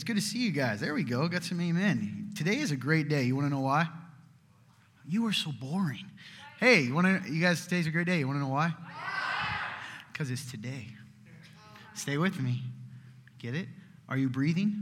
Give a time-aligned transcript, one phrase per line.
[0.00, 0.80] It's good to see you guys.
[0.80, 1.28] There we go.
[1.28, 2.30] Got some amen.
[2.34, 3.24] Today is a great day.
[3.24, 3.86] You want to know why?
[5.06, 6.06] You are so boring.
[6.58, 7.30] Hey, you want to?
[7.30, 8.20] You guys, today's a great day.
[8.20, 8.72] You want to know why?
[10.10, 10.86] Because it's today.
[11.92, 12.62] Stay with me.
[13.38, 13.68] Get it?
[14.08, 14.74] Are you breathing?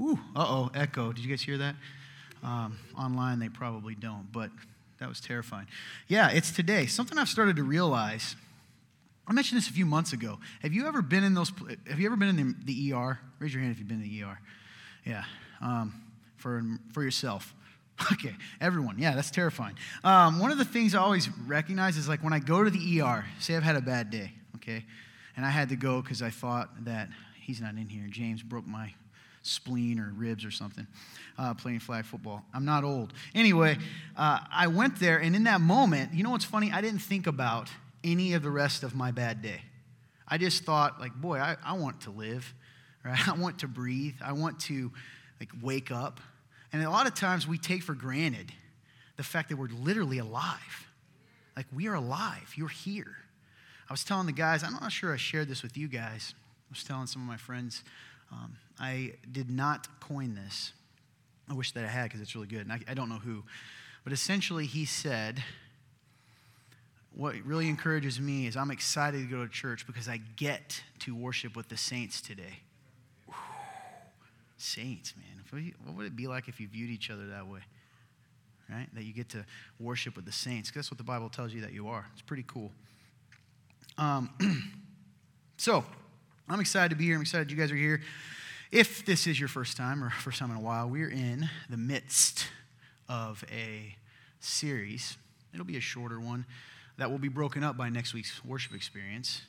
[0.00, 1.12] Ooh, uh oh, echo.
[1.12, 1.76] Did you guys hear that?
[2.42, 4.48] Um, online, they probably don't, but
[5.00, 5.66] that was terrifying.
[6.08, 6.86] Yeah, it's today.
[6.86, 8.36] Something I've started to realize
[9.28, 10.38] I mentioned this a few months ago.
[10.62, 11.52] Have you ever been in those?
[11.88, 13.18] Have you ever been in the, the ER?
[13.38, 14.38] Raise your hand if you've been in the ER.
[15.04, 15.24] Yeah,
[15.60, 15.94] um,
[16.36, 16.62] for
[16.92, 17.54] for yourself.
[18.12, 18.96] Okay, everyone.
[18.98, 19.74] Yeah, that's terrifying.
[20.04, 23.00] Um, one of the things I always recognize is like when I go to the
[23.00, 23.24] ER.
[23.38, 24.32] Say I've had a bad day.
[24.56, 24.84] Okay,
[25.34, 27.08] and I had to go because I thought that
[27.40, 28.06] he's not in here.
[28.10, 28.92] James broke my
[29.40, 30.86] spleen or ribs or something
[31.38, 32.44] uh, playing flag football.
[32.52, 33.12] I'm not old.
[33.34, 33.78] Anyway,
[34.16, 36.72] uh, I went there, and in that moment, you know what's funny?
[36.72, 37.70] I didn't think about
[38.06, 39.60] any of the rest of my bad day.
[40.28, 42.54] I just thought, like, boy, I, I want to live,
[43.04, 43.28] right?
[43.28, 44.14] I want to breathe.
[44.24, 44.92] I want to,
[45.40, 46.20] like, wake up.
[46.72, 48.52] And a lot of times we take for granted
[49.16, 50.88] the fact that we're literally alive.
[51.56, 52.52] Like, we are alive.
[52.56, 53.16] You're here.
[53.88, 56.34] I was telling the guys, I'm not sure I shared this with you guys.
[56.68, 57.84] I was telling some of my friends,
[58.32, 60.72] um, I did not coin this.
[61.48, 62.62] I wish that I had because it's really good.
[62.62, 63.44] And I, I don't know who.
[64.02, 65.42] But essentially, he said,
[67.16, 71.16] what really encourages me is I'm excited to go to church because I get to
[71.16, 72.60] worship with the saints today.
[73.24, 73.34] Whew.
[74.58, 75.74] Saints, man.
[75.84, 77.60] What would it be like if you viewed each other that way?
[78.70, 78.88] Right?
[78.94, 79.46] That you get to
[79.80, 80.70] worship with the saints.
[80.70, 82.06] That's what the Bible tells you that you are.
[82.12, 82.72] It's pretty cool.
[83.96, 84.30] Um,
[85.56, 85.84] so,
[86.48, 87.14] I'm excited to be here.
[87.14, 88.02] I'm excited you guys are here.
[88.70, 91.78] If this is your first time or first time in a while, we're in the
[91.78, 92.48] midst
[93.08, 93.94] of a
[94.40, 95.16] series.
[95.54, 96.44] It'll be a shorter one
[96.98, 99.42] that will be broken up by next week's worship experience.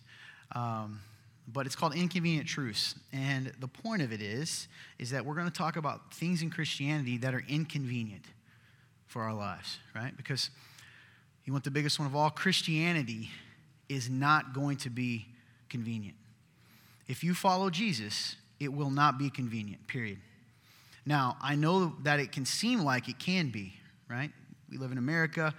[0.54, 1.00] Um,
[1.48, 2.96] but it's called Inconvenient Truths.
[3.14, 4.68] And the point of it is,
[5.00, 8.26] is that we're going to talk about things in Christianity that are inconvenient
[9.06, 10.16] for our lives, right?
[10.18, 10.50] Because
[11.46, 13.30] you want the biggest one of all Christianity
[13.88, 15.26] is not going to be
[15.70, 16.18] convenient.
[17.08, 20.20] If you follow Jesus, it will not be convenient, period.
[21.06, 23.74] Now, I know that it can seem like it can be,
[24.10, 24.32] right?
[24.70, 25.54] We live in America.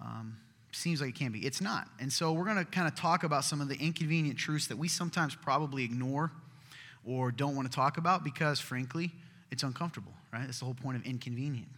[0.00, 0.36] Um,
[0.72, 1.40] seems like it can be.
[1.40, 1.88] It's not.
[2.00, 4.76] And so we're going to kind of talk about some of the inconvenient truths that
[4.76, 6.30] we sometimes probably ignore
[7.04, 9.12] or don't want to talk about because, frankly,
[9.50, 10.44] it's uncomfortable, right?
[10.44, 11.68] That's the whole point of inconvenient.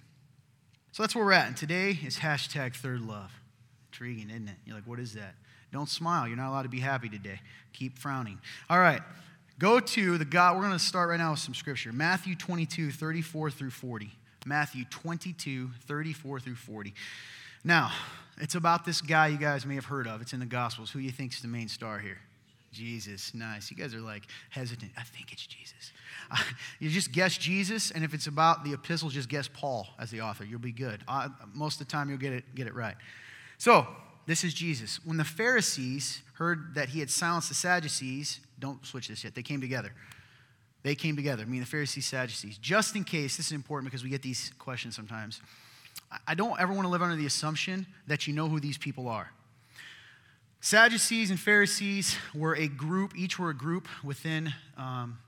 [0.93, 1.47] So that's where we're at.
[1.47, 3.33] And today is hashtag third love.
[3.93, 4.57] Intriguing, isn't it?
[4.65, 5.35] You're like, what is that?
[5.73, 6.27] Don't smile.
[6.27, 7.41] You're not allowed to be happy today.
[7.73, 8.41] Keep frowning.
[8.69, 9.03] All right.
[9.59, 10.57] Go to the God.
[10.57, 14.11] We're going to start right now with some scripture Matthew 22, 34 through 40.
[14.47, 16.95] Matthew 22, 34 through 40.
[17.63, 17.93] Now,
[18.41, 20.21] it's about this guy you guys may have heard of.
[20.21, 20.91] It's in the Gospels.
[20.91, 22.19] Who do you think is the main star here?
[22.73, 23.35] Jesus.
[23.35, 23.71] Nice.
[23.71, 24.93] You guys are like hesitant.
[24.97, 25.93] I think it's Jesus.
[26.31, 26.37] Uh,
[26.79, 30.21] you just guess Jesus, and if it's about the epistles, just guess Paul as the
[30.21, 30.45] author.
[30.45, 31.03] You'll be good.
[31.09, 32.97] Uh, most of the time, you'll get it, get it right.
[33.59, 33.87] So,
[34.27, 35.01] this is Jesus.
[35.05, 39.43] When the Pharisees heard that he had silenced the Sadducees, don't switch this yet, they
[39.43, 39.93] came together.
[40.83, 42.57] They came together, I mean the Pharisees, Sadducees.
[42.57, 45.43] Just in case, this is important because we get these questions sometimes.
[46.27, 49.09] I don't ever want to live under the assumption that you know who these people
[49.09, 49.31] are.
[50.61, 55.19] Sadducees and Pharisees were a group, each were a group within um,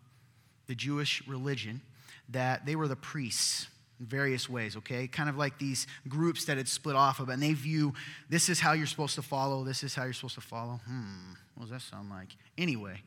[0.67, 1.81] the Jewish religion,
[2.29, 5.07] that they were the priests in various ways, okay?
[5.07, 7.95] Kind of like these groups that had split off of, and they view
[8.29, 10.81] this is how you're supposed to follow, this is how you're supposed to follow.
[10.87, 12.29] Hmm, what does that sound like?
[12.59, 13.01] Anyway,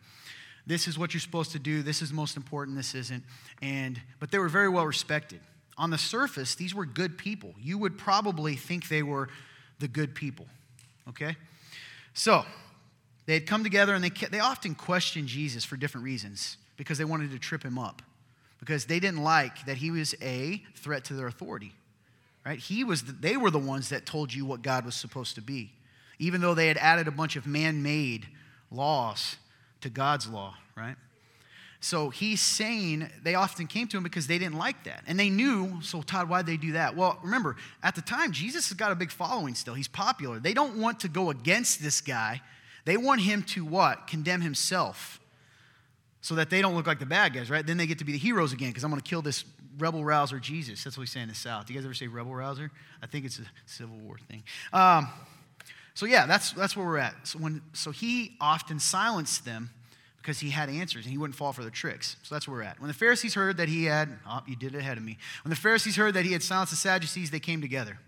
[0.66, 3.24] this is what you're supposed to do, this is most important, this isn't.
[3.62, 5.42] And but they were very well respected
[5.78, 7.54] on the surface, these were good people.
[7.62, 9.30] You would probably think they were
[9.80, 10.48] the good people,
[11.10, 11.36] okay?
[12.14, 12.46] So,
[13.26, 17.06] they had come together and they, they often questioned Jesus for different reasons because they
[17.06, 18.02] wanted to trip him up,
[18.60, 21.74] because they didn't like that he was a threat to their authority,
[22.46, 22.60] right?
[22.60, 25.42] He was the, they were the ones that told you what God was supposed to
[25.42, 25.72] be,
[26.20, 28.28] even though they had added a bunch of man made
[28.72, 29.38] laws
[29.82, 30.96] to God's law, right?
[31.86, 35.04] So he's saying they often came to him because they didn't like that.
[35.06, 36.96] And they knew, so Todd, why'd they do that?
[36.96, 39.76] Well, remember, at the time, Jesus has got a big following still.
[39.76, 40.40] He's popular.
[40.40, 42.42] They don't want to go against this guy.
[42.86, 44.08] They want him to what?
[44.08, 45.20] Condemn himself.
[46.22, 47.64] So that they don't look like the bad guys, right?
[47.64, 49.46] Then they get to be the heroes again because I'm going to kill this
[49.78, 50.84] rebel rouser Jesus.
[50.84, 51.68] That's what we say in the South.
[51.68, 52.72] Do you guys ever say rebel rouser?
[53.04, 54.42] I think it's a Civil War thing.
[54.74, 55.08] Um,
[55.94, 57.14] so yeah, that's, that's where we're at.
[57.28, 59.70] So, when, so he often silenced them
[60.26, 62.16] because he had answers and he wouldn't fall for the tricks.
[62.24, 62.80] So that's where we're at.
[62.80, 65.20] When the Pharisees heard that he had, oh, you did it ahead of me.
[65.44, 68.00] When the Pharisees heard that he had silenced the Sadducees, they came together.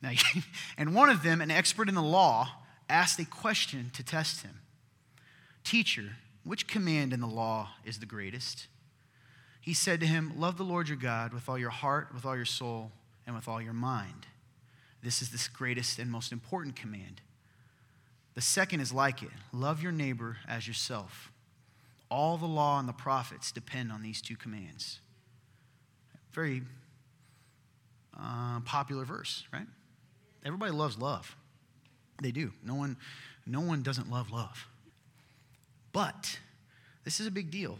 [0.00, 0.12] Now,
[0.78, 2.50] and one of them, an expert in the law,
[2.88, 4.60] asked a question to test him
[5.64, 6.12] Teacher,
[6.44, 8.68] which command in the law is the greatest?
[9.60, 12.36] he said to him, Love the Lord your God with all your heart, with all
[12.36, 12.92] your soul,
[13.26, 14.26] and with all your mind.
[15.02, 17.22] This is the greatest and most important command.
[18.34, 21.30] The second is like it love your neighbor as yourself.
[22.10, 25.00] All the law and the prophets depend on these two commands.
[26.32, 26.62] Very
[28.18, 29.66] uh, popular verse, right?
[30.44, 31.36] Everybody loves love.
[32.22, 32.52] They do.
[32.64, 32.96] No one,
[33.46, 34.68] no one doesn't love love.
[35.92, 36.38] But
[37.04, 37.78] this is a big deal.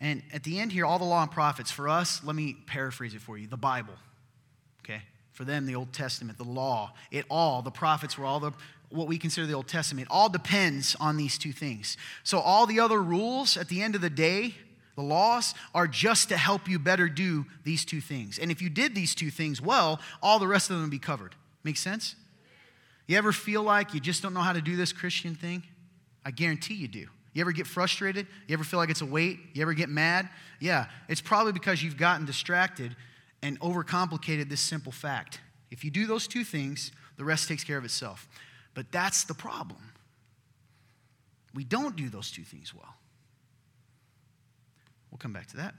[0.00, 3.14] And at the end here, all the law and prophets, for us, let me paraphrase
[3.14, 3.94] it for you the Bible,
[4.84, 5.02] okay?
[5.32, 8.52] For them, the Old Testament, the law, it all, the prophets were all the,
[8.92, 11.96] what we consider the Old Testament, all depends on these two things.
[12.24, 14.54] So all the other rules at the end of the day,
[14.96, 18.38] the laws, are just to help you better do these two things.
[18.38, 20.98] And if you did these two things well, all the rest of them would be
[20.98, 21.34] covered.
[21.64, 22.16] Make sense?
[23.06, 25.62] You ever feel like you just don't know how to do this Christian thing?
[26.24, 27.06] I guarantee you do.
[27.32, 28.26] You ever get frustrated?
[28.46, 29.38] You ever feel like it's a weight?
[29.54, 30.28] You ever get mad?
[30.60, 32.94] Yeah, it's probably because you've gotten distracted
[33.42, 35.40] and overcomplicated this simple fact.
[35.70, 38.28] If you do those two things, the rest takes care of itself.
[38.74, 39.92] But that's the problem.
[41.54, 42.94] We don't do those two things well.
[45.10, 45.74] We'll come back to that.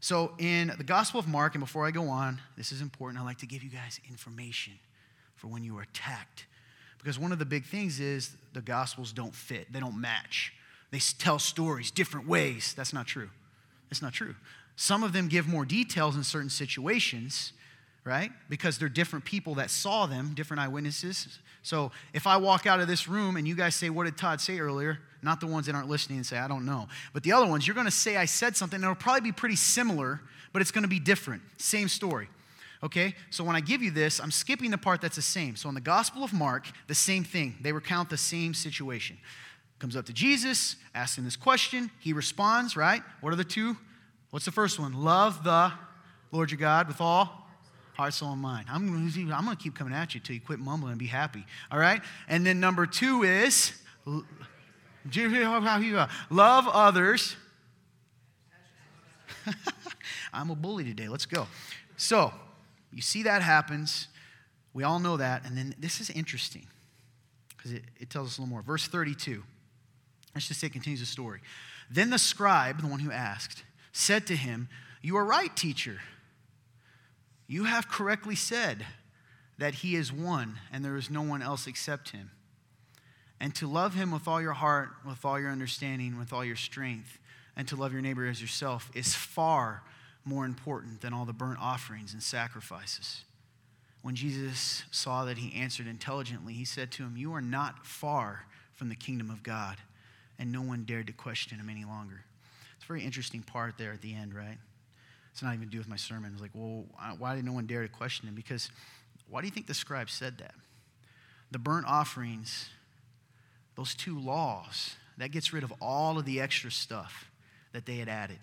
[0.00, 3.24] So, in the Gospel of Mark, and before I go on, this is important, I
[3.24, 4.74] like to give you guys information
[5.34, 6.46] for when you are attacked
[6.98, 10.52] because one of the big things is the Gospels don't fit, they don't match.
[10.90, 12.74] They tell stories different ways.
[12.76, 13.30] That's not true.
[13.90, 14.34] That's not true.
[14.76, 17.52] Some of them give more details in certain situations,
[18.08, 18.32] right?
[18.48, 21.38] Because they're different people that saw them, different eyewitnesses.
[21.62, 24.40] So if I walk out of this room and you guys say, What did Todd
[24.40, 24.98] say earlier?
[25.20, 26.88] Not the ones that aren't listening and say, I don't know.
[27.12, 29.32] But the other ones, you're going to say, I said something, and it'll probably be
[29.32, 30.20] pretty similar,
[30.52, 31.42] but it's going to be different.
[31.58, 32.28] Same story.
[32.82, 33.14] Okay?
[33.30, 35.56] So when I give you this, I'm skipping the part that's the same.
[35.56, 37.56] So in the Gospel of Mark, the same thing.
[37.60, 39.18] They recount the same situation.
[39.80, 41.90] Comes up to Jesus, asks him this question.
[41.98, 43.02] He responds, right?
[43.20, 43.76] What are the two?
[44.30, 44.92] What's the first one?
[44.92, 45.72] Love the
[46.32, 47.47] Lord your God with all
[47.98, 48.66] heart, soul, and mind.
[48.70, 51.44] I'm, going to keep coming at you until you quit mumbling and be happy.
[51.70, 52.00] All right?
[52.28, 53.72] And then number two is
[56.30, 57.34] love others.
[60.32, 61.08] I'm a bully today.
[61.08, 61.48] Let's go.
[61.96, 62.32] So,
[62.92, 64.06] you see that happens.
[64.72, 65.44] We all know that.
[65.44, 66.68] And then this is interesting
[67.56, 68.62] because it, it tells us a little more.
[68.62, 69.42] Verse 32.
[70.36, 71.40] Let's just say it continues the story.
[71.90, 74.68] Then the scribe, the one who asked, said to him,
[75.02, 75.98] You are right, teacher.
[77.48, 78.84] You have correctly said
[79.56, 82.30] that he is one and there is no one else except him.
[83.40, 86.56] And to love him with all your heart, with all your understanding, with all your
[86.56, 87.18] strength,
[87.56, 89.82] and to love your neighbor as yourself is far
[90.24, 93.24] more important than all the burnt offerings and sacrifices.
[94.02, 98.46] When Jesus saw that he answered intelligently, he said to him, You are not far
[98.74, 99.76] from the kingdom of God.
[100.38, 102.24] And no one dared to question him any longer.
[102.76, 104.58] It's a very interesting part there at the end, right?
[105.38, 106.32] It's not even to do with my sermon.
[106.32, 106.84] It's like, well,
[107.16, 108.34] why did no one dare to question him?
[108.34, 108.70] Because
[109.30, 110.52] why do you think the scribe said that?
[111.52, 112.70] The burnt offerings,
[113.76, 117.30] those two laws, that gets rid of all of the extra stuff
[117.72, 118.40] that they had added.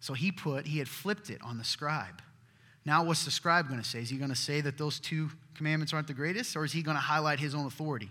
[0.00, 2.20] So he put, he had flipped it on the scribe.
[2.84, 4.00] Now, what's the scribe going to say?
[4.00, 6.82] Is he going to say that those two commandments aren't the greatest, or is he
[6.82, 8.10] going to highlight his own authority?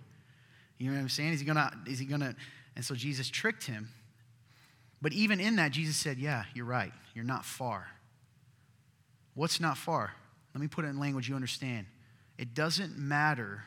[0.80, 1.34] You know what I'm saying?
[1.34, 2.36] Is he going to, is he going to,
[2.76, 3.90] and so Jesus tricked him.
[5.06, 6.92] But even in that, Jesus said, Yeah, you're right.
[7.14, 7.86] You're not far.
[9.36, 10.12] What's not far?
[10.56, 11.86] Let me put it in language you understand.
[12.40, 13.62] It doesn't matter,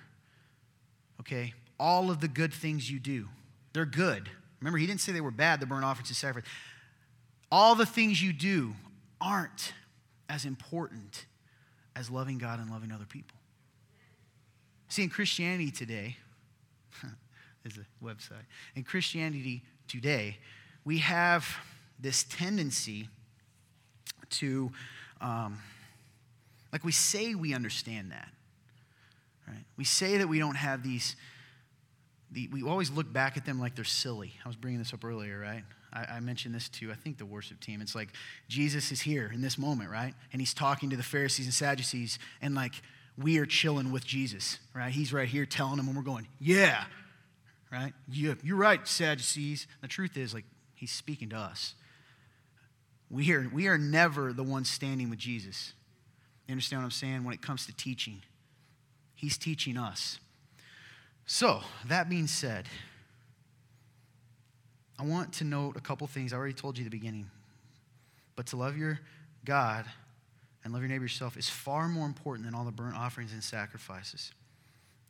[1.20, 3.28] okay, all of the good things you do.
[3.72, 4.28] They're good.
[4.58, 6.50] Remember, he didn't say they were bad, the burnt offerings and sacrifice
[7.52, 8.74] all the things you do
[9.20, 9.74] aren't
[10.28, 11.26] as important
[11.94, 13.38] as loving God and loving other people.
[14.88, 16.16] See, in Christianity today,
[17.62, 18.44] there's a website.
[18.74, 20.38] In Christianity today,
[20.88, 21.46] we have
[22.00, 23.10] this tendency
[24.30, 24.72] to,
[25.20, 25.58] um,
[26.72, 28.30] like, we say we understand that,
[29.46, 29.64] right?
[29.76, 31.14] We say that we don't have these,
[32.30, 34.32] the, we always look back at them like they're silly.
[34.42, 35.62] I was bringing this up earlier, right?
[35.92, 37.82] I, I, mentioned this to, I think, the worship team.
[37.82, 38.08] It's like
[38.48, 40.14] Jesus is here in this moment, right?
[40.32, 42.72] And he's talking to the Pharisees and Sadducees, and like
[43.18, 44.90] we are chilling with Jesus, right?
[44.90, 46.84] He's right here telling them, and we're going, yeah,
[47.70, 47.92] right?
[48.10, 49.66] Yeah, you're right, Sadducees.
[49.82, 50.44] The truth is, like,
[50.78, 51.74] he's speaking to us.
[53.10, 55.72] We are, we are never the ones standing with Jesus.
[56.46, 57.24] You understand what I'm saying?
[57.24, 58.22] When it comes to teaching,
[59.14, 60.18] he's teaching us.
[61.26, 62.66] So, that being said,
[64.98, 66.32] I want to note a couple things.
[66.32, 67.30] I already told you at the beginning.
[68.36, 69.00] But to love your
[69.44, 69.84] God
[70.64, 73.42] and love your neighbor yourself is far more important than all the burnt offerings and
[73.42, 74.32] sacrifices.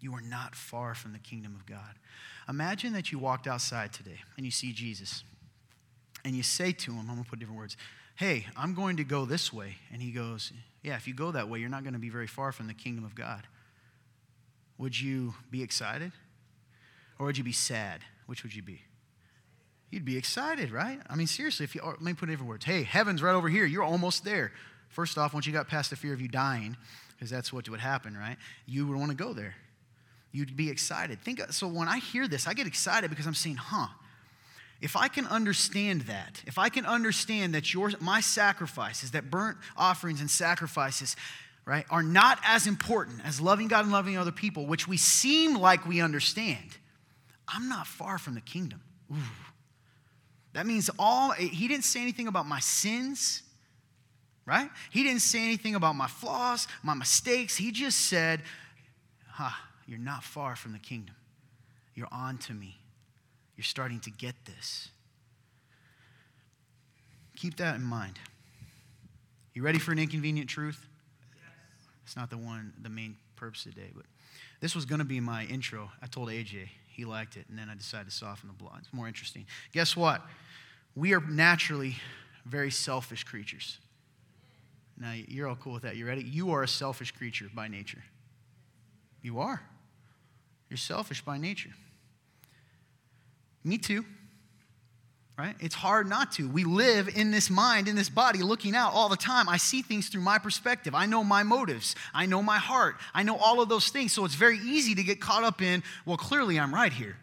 [0.01, 1.95] You are not far from the kingdom of God.
[2.49, 5.25] Imagine that you walked outside today and you see Jesus.
[6.25, 7.77] And you say to him, I'm going to put different words,
[8.17, 9.77] hey, I'm going to go this way.
[9.93, 12.27] And he goes, yeah, if you go that way, you're not going to be very
[12.27, 13.47] far from the kingdom of God.
[14.79, 16.13] Would you be excited?
[17.19, 18.01] Or would you be sad?
[18.27, 18.83] Which would you be?
[19.91, 21.01] You'd be excited, right?
[21.09, 22.65] I mean, seriously, if you, let me put it in different words.
[22.65, 23.65] Hey, heaven's right over here.
[23.65, 24.53] You're almost there.
[24.89, 26.77] First off, once you got past the fear of you dying,
[27.15, 28.37] because that's what would happen, right?
[28.67, 29.55] You would want to go there.
[30.31, 31.23] You'd be excited.
[31.23, 33.89] Think so when I hear this, I get excited because I'm saying, huh,
[34.81, 39.59] if I can understand that, if I can understand that your my sacrifices, that burnt
[39.77, 41.17] offerings and sacrifices,
[41.65, 45.59] right, are not as important as loving God and loving other people, which we seem
[45.59, 46.77] like we understand,
[47.47, 48.81] I'm not far from the kingdom.
[49.13, 49.17] Ooh.
[50.55, 53.43] That means all, he didn't say anything about my sins,
[54.47, 54.71] right?
[54.91, 57.57] He didn't say anything about my flaws, my mistakes.
[57.57, 58.43] He just said,
[59.29, 59.51] huh,
[59.87, 61.15] you're not far from the kingdom.
[61.95, 62.78] You're on to me.
[63.59, 64.89] You're starting to get this.
[67.35, 68.17] Keep that in mind.
[69.53, 70.87] You ready for an inconvenient truth?
[71.35, 71.89] Yes.
[72.05, 74.05] It's not the one, the main purpose today, but
[74.61, 75.91] this was going to be my intro.
[76.01, 76.69] I told AJ.
[76.89, 78.71] He liked it, and then I decided to soften the blow.
[78.79, 79.45] It's more interesting.
[79.73, 80.23] Guess what?
[80.95, 81.97] We are naturally
[82.47, 83.79] very selfish creatures.
[84.97, 85.97] Now, you're all cool with that.
[85.97, 86.23] You ready?
[86.23, 88.05] You are a selfish creature by nature.
[89.21, 89.61] You are.
[90.71, 91.71] You're selfish by nature.
[93.65, 94.05] Me too.
[95.37, 95.55] Right?
[95.61, 96.49] It's hard not to.
[96.49, 99.49] We live in this mind, in this body, looking out all the time.
[99.49, 100.97] I see things through my perspective.
[100.97, 101.95] I know my motives.
[102.13, 102.97] I know my heart.
[103.15, 104.13] I know all of those things.
[104.13, 107.17] So it's very easy to get caught up in, well, clearly I'm right here.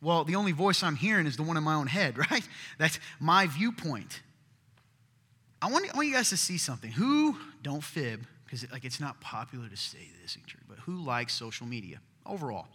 [0.00, 2.46] Well, the only voice I'm hearing is the one in my own head, right?
[2.76, 4.20] That's my viewpoint.
[5.62, 6.90] I want, I want you guys to see something.
[6.90, 10.96] Who, don't fib, because like it's not popular to say this in church, but who
[11.04, 12.66] likes social media overall?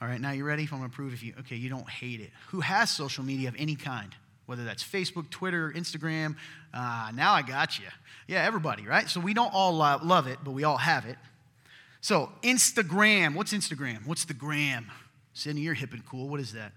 [0.00, 0.68] All right, now you ready?
[0.70, 2.30] I'm to prove if you, okay, you don't hate it.
[2.48, 4.14] Who has social media of any kind?
[4.44, 6.36] Whether that's Facebook, Twitter, Instagram.
[6.74, 7.86] Uh, now I got you.
[8.28, 9.08] Yeah, everybody, right?
[9.08, 11.16] So we don't all love it, but we all have it.
[12.02, 13.34] So, Instagram.
[13.34, 14.06] What's Instagram?
[14.06, 14.86] What's the gram?
[15.32, 16.28] Sydney, you're hip and cool.
[16.28, 16.72] What is that?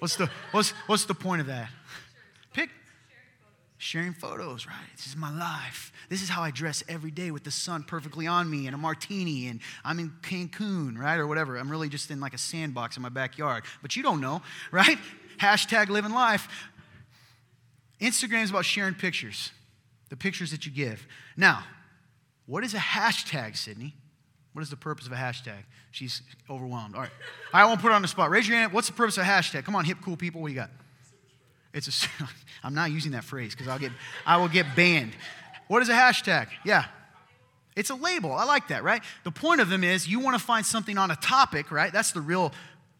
[0.00, 1.68] What's the, what's, what's the point of that?
[2.52, 2.70] Pick,
[3.80, 4.76] sharing photos, right?
[4.94, 5.90] This is my life.
[6.10, 8.78] This is how I dress every day with the sun perfectly on me and a
[8.78, 11.18] martini, and I'm in Cancun, right?
[11.18, 11.56] Or whatever.
[11.56, 13.64] I'm really just in like a sandbox in my backyard.
[13.80, 14.98] But you don't know, right?
[15.38, 16.46] Hashtag living life.
[18.02, 19.50] Instagram is about sharing pictures,
[20.10, 21.06] the pictures that you give.
[21.36, 21.64] Now,
[22.44, 23.94] what is a hashtag, Sydney?
[24.52, 25.64] What is the purpose of a hashtag?
[25.90, 26.20] She's
[26.50, 26.96] overwhelmed.
[26.96, 27.10] All right.
[27.54, 28.28] I won't put her on the spot.
[28.28, 28.74] Raise your hand.
[28.74, 29.64] What's the purpose of a hashtag?
[29.64, 30.42] Come on, hip, cool people.
[30.42, 30.70] What do you got?
[31.72, 32.24] It's a,
[32.64, 33.92] I'm not using that phrase because I'll get,
[34.26, 35.12] I will get banned.
[35.68, 36.48] What is a hashtag?
[36.64, 36.84] Yeah.
[37.76, 38.32] It's a label.
[38.32, 39.02] I like that, right?
[39.24, 41.92] The point of them is you want to find something on a topic, right?
[41.92, 42.52] That's the real,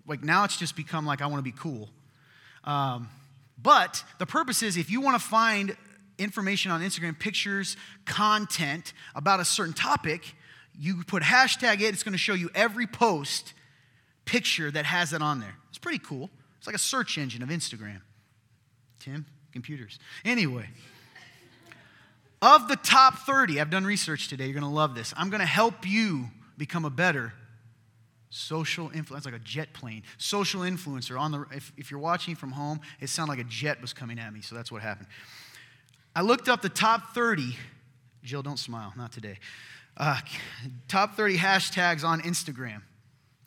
[0.07, 1.89] like now it's just become like I want to be cool.
[2.65, 3.09] Um,
[3.61, 5.77] but the purpose is if you want to find
[6.19, 10.35] information on Instagram, pictures, content about a certain topic,
[10.79, 13.55] you put hashtag it, it's going to show you every post
[14.25, 15.57] picture that has it on there.
[15.69, 16.31] It's pretty cool.
[16.59, 18.01] It's like a search engine of Instagram.
[19.01, 19.99] Tim, computers.
[20.25, 20.69] Anyway,
[22.43, 24.45] of the top 30, I've done research today.
[24.45, 25.13] You're going to love this.
[25.17, 26.27] I'm going to help you
[26.57, 27.33] become a better
[28.31, 31.19] social influence, like a jet plane, social influencer.
[31.19, 34.19] On the, if, if you're watching from home, it sounded like a jet was coming
[34.19, 35.09] at me, so that's what happened.
[36.15, 37.57] I looked up the top 30.
[38.23, 39.39] Jill, don't smile, not today.
[39.97, 40.19] Uh,
[40.89, 42.83] top 30 hashtags on Instagram.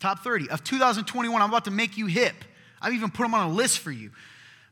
[0.00, 1.40] Top 30 of 2021.
[1.40, 2.34] I'm about to make you hip.
[2.82, 4.10] I've even put them on a list for you.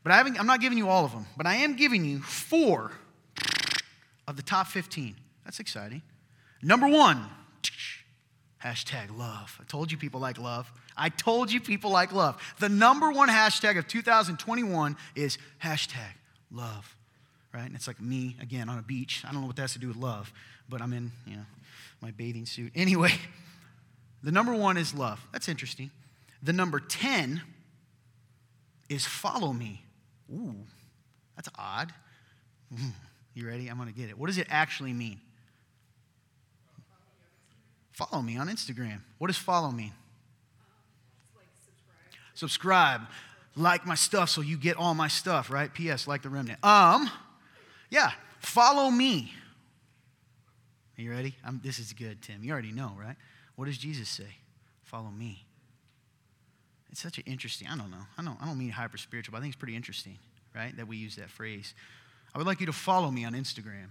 [0.03, 2.91] But I am not giving you all of them, but I am giving you four
[4.27, 5.15] of the top 15.
[5.45, 6.01] That's exciting.
[6.61, 7.25] Number one,
[8.63, 9.57] hashtag love.
[9.61, 10.71] I told you people like love.
[10.95, 12.41] I told you people like love.
[12.59, 16.13] The number one hashtag of 2021 is hashtag
[16.51, 16.95] love,
[17.53, 17.65] right?
[17.65, 19.23] And it's like me, again, on a beach.
[19.27, 20.31] I don't know what that has to do with love,
[20.69, 21.45] but I'm in, you know,
[22.01, 22.71] my bathing suit.
[22.75, 23.13] Anyway,
[24.21, 25.25] the number one is love.
[25.31, 25.91] That's interesting.
[26.41, 27.41] The number 10
[28.89, 29.82] is follow me.
[30.31, 30.55] Ooh,
[31.35, 31.91] that's odd.
[32.73, 32.91] Mm,
[33.33, 33.67] you ready?
[33.67, 34.17] I'm going to get it.
[34.17, 35.19] What does it actually mean?
[37.91, 39.01] Follow me on Instagram.
[39.19, 39.93] What does follow mean?
[42.33, 43.01] Subscribe.
[43.01, 43.01] subscribe.
[43.55, 45.71] Like my stuff so you get all my stuff, right?
[45.71, 46.07] P.S.
[46.07, 46.63] Like the remnant.
[46.63, 47.09] Um,
[47.91, 49.31] yeah, follow me.
[50.97, 51.35] Are you ready?
[51.45, 52.43] I'm, this is good, Tim.
[52.43, 53.15] You already know, right?
[53.55, 54.37] What does Jesus say?
[54.81, 55.45] Follow me.
[56.93, 58.05] It's such an interesting, I don't know.
[58.19, 60.19] I don't, I don't mean hyper spiritual, but I think it's pretty interesting,
[60.55, 60.77] right?
[60.77, 61.73] That we use that phrase.
[62.35, 63.87] I would like you to follow me on Instagram.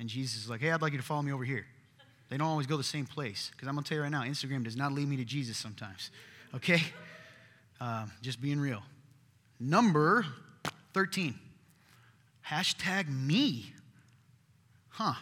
[0.00, 1.64] And Jesus is like, hey, I'd like you to follow me over here.
[2.28, 3.52] They don't always go the same place.
[3.52, 5.56] Because I'm going to tell you right now, Instagram does not lead me to Jesus
[5.56, 6.10] sometimes.
[6.52, 6.82] Okay?
[7.80, 8.82] Um, just being real.
[9.60, 10.26] Number
[10.94, 11.38] 13.
[12.44, 13.72] Hashtag me.
[14.88, 15.14] Huh.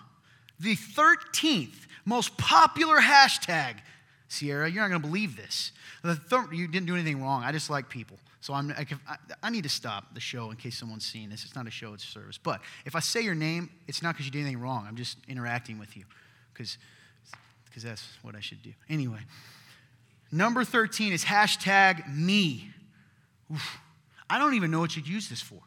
[0.59, 3.75] The 13th most popular hashtag,
[4.35, 5.73] Sierra, you're not going to believe this.
[6.05, 7.43] You didn't do anything wrong.
[7.43, 8.19] I just like people.
[8.41, 11.45] So I'm, I, I, I need to stop the show in case someone's seeing this.
[11.45, 12.37] It's not a show, it's a service.
[12.37, 14.85] But if I say your name, it's not because you did anything wrong.
[14.87, 16.05] I'm just interacting with you
[16.53, 16.77] because
[17.83, 18.73] that's what I should do.
[18.91, 19.21] Anyway,
[20.31, 22.71] number 13 is hashtag me.
[23.53, 23.79] Oof.
[24.29, 25.61] I don't even know what you'd use this for.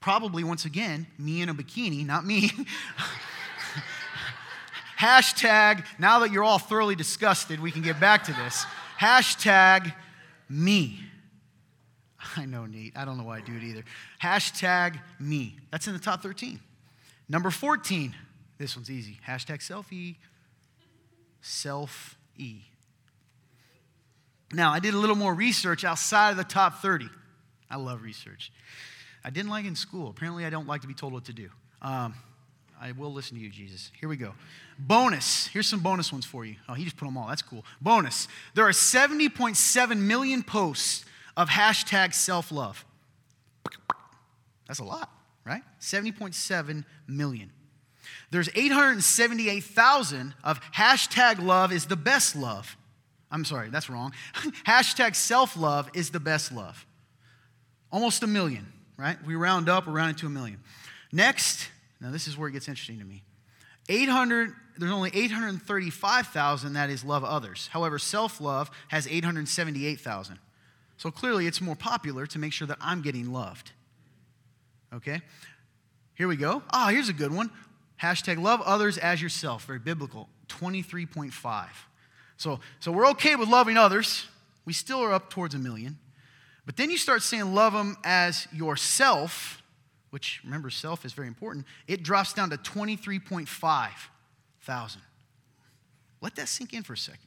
[0.00, 2.50] Probably, once again, me in a bikini, not me.
[5.02, 8.64] Hashtag, now that you're all thoroughly disgusted, we can get back to this.
[9.00, 9.92] Hashtag
[10.48, 11.00] me.
[12.36, 12.92] I know, Nate.
[12.94, 13.82] I don't know why I do it either.
[14.22, 15.56] Hashtag me.
[15.72, 16.60] That's in the top 13.
[17.28, 18.14] Number 14.
[18.58, 19.18] This one's easy.
[19.26, 20.18] Hashtag selfie.
[21.40, 22.60] Self E.
[24.52, 27.08] Now, I did a little more research outside of the top 30.
[27.68, 28.52] I love research.
[29.24, 30.10] I didn't like in school.
[30.10, 31.48] Apparently, I don't like to be told what to do.
[31.80, 32.14] Um,
[32.82, 33.92] I will listen to you, Jesus.
[34.00, 34.34] Here we go.
[34.76, 35.46] Bonus.
[35.46, 36.56] Here's some bonus ones for you.
[36.68, 37.28] Oh, he just put them all.
[37.28, 37.64] That's cool.
[37.80, 38.26] Bonus.
[38.54, 41.04] There are 70.7 million posts
[41.36, 42.84] of hashtag self love.
[44.66, 45.08] That's a lot,
[45.44, 45.62] right?
[45.80, 47.52] 70.7 million.
[48.32, 52.76] There's 878,000 of hashtag love is the best love.
[53.30, 54.12] I'm sorry, that's wrong.
[54.66, 56.84] hashtag self love is the best love.
[57.92, 59.24] Almost a million, right?
[59.24, 60.58] We round up, we round to a million.
[61.12, 61.68] Next,
[62.02, 63.22] now, this is where it gets interesting to me.
[63.88, 67.68] 800, there's only 835,000 that is love others.
[67.72, 70.38] However, self love has 878,000.
[70.96, 73.70] So clearly, it's more popular to make sure that I'm getting loved.
[74.92, 75.20] Okay?
[76.14, 76.62] Here we go.
[76.70, 77.50] Ah, here's a good one.
[78.00, 79.64] Hashtag love others as yourself.
[79.64, 80.28] Very biblical.
[80.48, 81.66] 23.5.
[82.36, 84.26] So, so we're okay with loving others.
[84.64, 85.98] We still are up towards a million.
[86.66, 89.61] But then you start saying love them as yourself
[90.12, 93.88] which remember, self is very important, it drops down to 23.5
[94.60, 95.00] thousand.
[96.20, 97.26] Let that sink in for a second.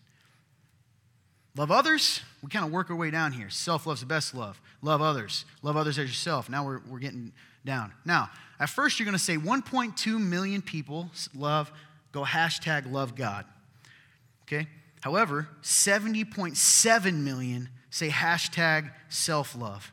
[1.58, 3.50] Love others, we kind of work our way down here.
[3.50, 4.62] Self love's the best love.
[4.84, 5.46] Love others.
[5.64, 6.48] Love others as yourself.
[6.48, 7.34] Now we're, we're getting
[7.66, 7.92] down.
[8.06, 11.72] Now, at first you're going to say 1.2 million people love,
[12.12, 13.46] go hashtag love God.
[14.44, 14.68] Okay?
[15.02, 19.92] However, 70.7 million say hashtag self love.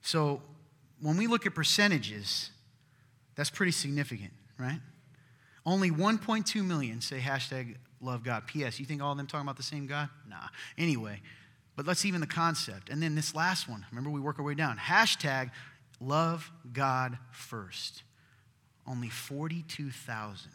[0.00, 0.40] So
[1.00, 2.50] when we look at percentages,
[3.34, 4.80] that's pretty significant, right?
[5.64, 8.46] Only 1.2 million say hashtag love God.
[8.46, 8.78] P.S.
[8.78, 10.08] You think all of them talking about the same God?
[10.28, 10.48] Nah.
[10.78, 11.20] Anyway,
[11.74, 12.88] but let's even the concept.
[12.88, 14.78] And then this last one, remember we work our way down.
[14.78, 15.50] Hashtag
[16.00, 18.02] love God first.
[18.86, 20.50] Only 42,000.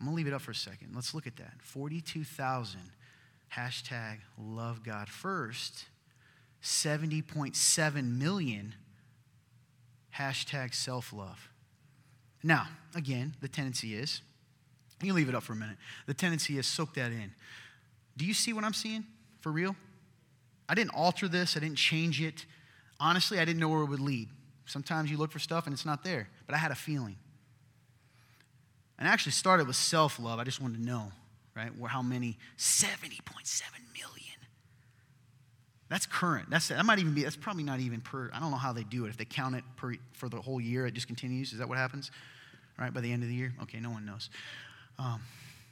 [0.00, 0.92] I'm going to leave it up for a second.
[0.94, 1.54] Let's look at that.
[1.62, 2.80] 42,000.
[3.54, 5.84] Hashtag love God first.
[6.62, 8.74] 70.7 million
[10.16, 11.48] hashtag self love.
[12.42, 14.20] Now, again, the tendency is,
[15.02, 15.76] you leave it up for a minute.
[16.06, 17.32] The tendency is soak that in.
[18.16, 19.04] Do you see what I'm seeing
[19.40, 19.74] for real?
[20.68, 22.46] I didn't alter this, I didn't change it.
[23.00, 24.28] Honestly, I didn't know where it would lead.
[24.66, 27.16] Sometimes you look for stuff and it's not there, but I had a feeling.
[28.98, 30.38] And I actually started with self love.
[30.38, 31.10] I just wanted to know,
[31.56, 31.70] right?
[31.86, 32.38] How many?
[32.56, 33.20] 70.7
[33.92, 34.11] million.
[35.92, 36.48] That's current.
[36.48, 38.82] That's, that might even be, that's probably not even per, I don't know how they
[38.82, 39.10] do it.
[39.10, 41.52] If they count it per, for the whole year, it just continues.
[41.52, 42.10] Is that what happens?
[42.78, 43.52] Right, by the end of the year?
[43.64, 44.30] Okay, no one knows.
[44.98, 45.20] Um,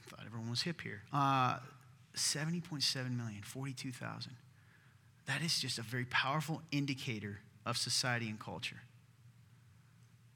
[0.09, 1.01] thought everyone was hip here.
[1.11, 1.57] Uh,
[2.15, 4.33] 70.7 million, 42,000.
[5.25, 8.83] That is just a very powerful indicator of society and culture.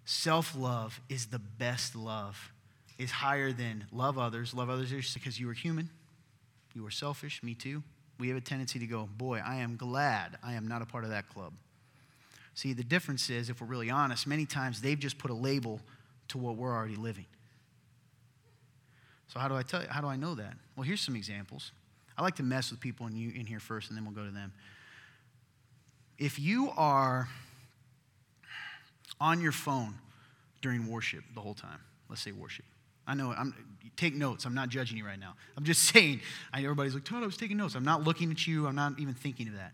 [0.07, 2.55] Self love is the best love,
[2.99, 4.55] is higher than love others.
[4.55, 5.91] Love others because you are human,
[6.75, 7.83] you are selfish, me too
[8.25, 11.05] we have a tendency to go, boy, I am glad I am not a part
[11.05, 11.53] of that club.
[12.55, 15.79] See, the difference is, if we're really honest, many times they've just put a label
[16.29, 17.27] to what we're already living.
[19.29, 19.89] So how do I tell you?
[19.91, 20.55] How do I know that?
[20.75, 21.73] Well, here's some examples.
[22.17, 24.25] I like to mess with people in, you, in here first, and then we'll go
[24.25, 24.53] to them.
[26.17, 27.29] If you are
[29.21, 29.97] on your phone
[30.63, 32.65] during worship the whole time, let's say worship,
[33.07, 33.55] I know, I'm,
[33.97, 34.45] take notes.
[34.45, 35.35] I'm not judging you right now.
[35.57, 36.21] I'm just saying,
[36.53, 37.75] I, everybody's like, Todd, I was taking notes.
[37.75, 38.67] I'm not looking at you.
[38.67, 39.73] I'm not even thinking of that.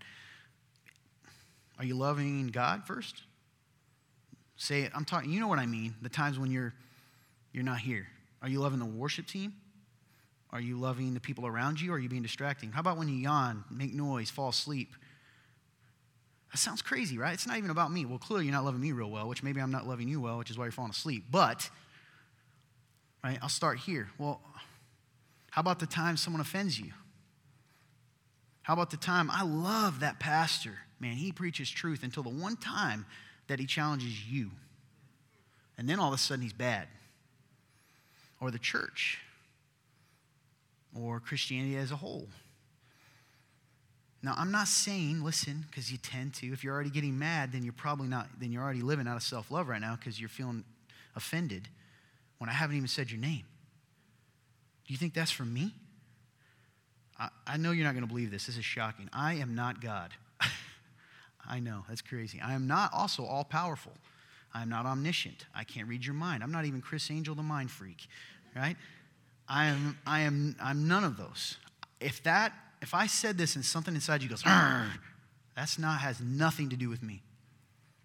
[1.79, 3.23] Are you loving God first?
[4.57, 4.93] Say it.
[4.95, 5.95] I'm talking, you know what I mean.
[6.03, 6.75] The times when you're,
[7.53, 8.07] you're not here.
[8.43, 9.55] Are you loving the worship team?
[10.51, 11.93] Are you loving the people around you?
[11.93, 12.73] Or are you being distracting?
[12.73, 14.95] How about when you yawn, make noise, fall asleep?
[16.53, 17.33] That sounds crazy, right?
[17.33, 18.05] It's not even about me.
[18.05, 20.39] Well, clearly you're not loving me real well, which maybe I'm not loving you well,
[20.39, 21.27] which is why you're falling asleep.
[21.31, 21.71] But
[23.23, 23.39] Right?
[23.43, 24.09] I'll start here.
[24.19, 24.41] Well,
[25.51, 26.93] how about the time someone offends you?
[28.63, 29.31] How about the time?
[29.31, 30.79] I love that pastor.
[31.01, 33.05] Man, he preaches truth until the one time
[33.49, 34.51] that he challenges you.
[35.77, 36.87] And then all of a sudden he's bad.
[38.41, 39.19] Or the church.
[40.99, 42.29] Or Christianity as a whole.
[44.23, 47.63] Now, I'm not saying, listen, because you tend to, if you're already getting mad, then
[47.63, 50.29] you're probably not, then you're already living out of self love right now because you're
[50.29, 50.63] feeling
[51.17, 51.69] offended
[52.41, 53.45] when I haven't even said your name.
[54.87, 55.73] Do you think that's from me?
[57.19, 58.47] I, I know you're not going to believe this.
[58.47, 59.09] This is shocking.
[59.13, 60.11] I am not God.
[61.49, 62.41] I know, that's crazy.
[62.41, 63.93] I am not also all powerful.
[64.53, 65.47] I am not omniscient.
[65.55, 66.43] I can't read your mind.
[66.43, 68.09] I'm not even Criss Angel the mind freak,
[68.57, 68.77] right?
[69.49, 71.57] I am, I am, I'm none of those.
[72.01, 76.71] If that if I said this and something inside you goes, that's not has nothing
[76.71, 77.23] to do with me.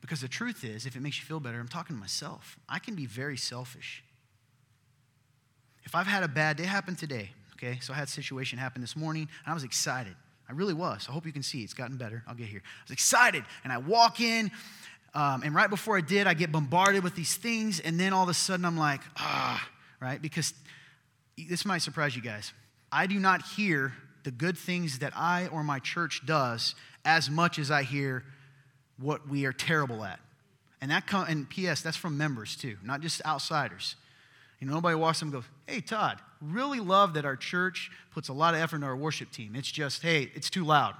[0.02, 2.60] Because the truth is, if it makes you feel better, I'm talking to myself.
[2.70, 4.04] I can be very selfish.
[5.86, 8.82] If I've had a bad day happen today, okay, so I had a situation happen
[8.82, 10.16] this morning, and I was excited.
[10.50, 11.08] I really was.
[11.10, 12.24] I hope you can see it's gotten better.
[12.28, 12.62] I'll get here.
[12.66, 14.52] I was excited, and I walk in,
[15.14, 18.24] um, and right before I did, I get bombarded with these things, and then all
[18.24, 19.66] of a sudden I'm like, ah,
[20.02, 20.22] right?
[20.22, 20.54] Because
[21.38, 22.52] this might surprise you guys.
[22.92, 23.94] I do not hear
[24.24, 28.24] the good things that I or my church does as much as I hear
[29.00, 30.20] what we are terrible at.
[30.82, 31.82] And that come, and P.S.
[31.82, 33.96] That's from members too, not just outsiders.
[34.60, 38.30] You know, nobody walks up and goes, "Hey, Todd, really love that our church puts
[38.30, 40.96] a lot of effort into our worship team." It's just, "Hey, it's too loud."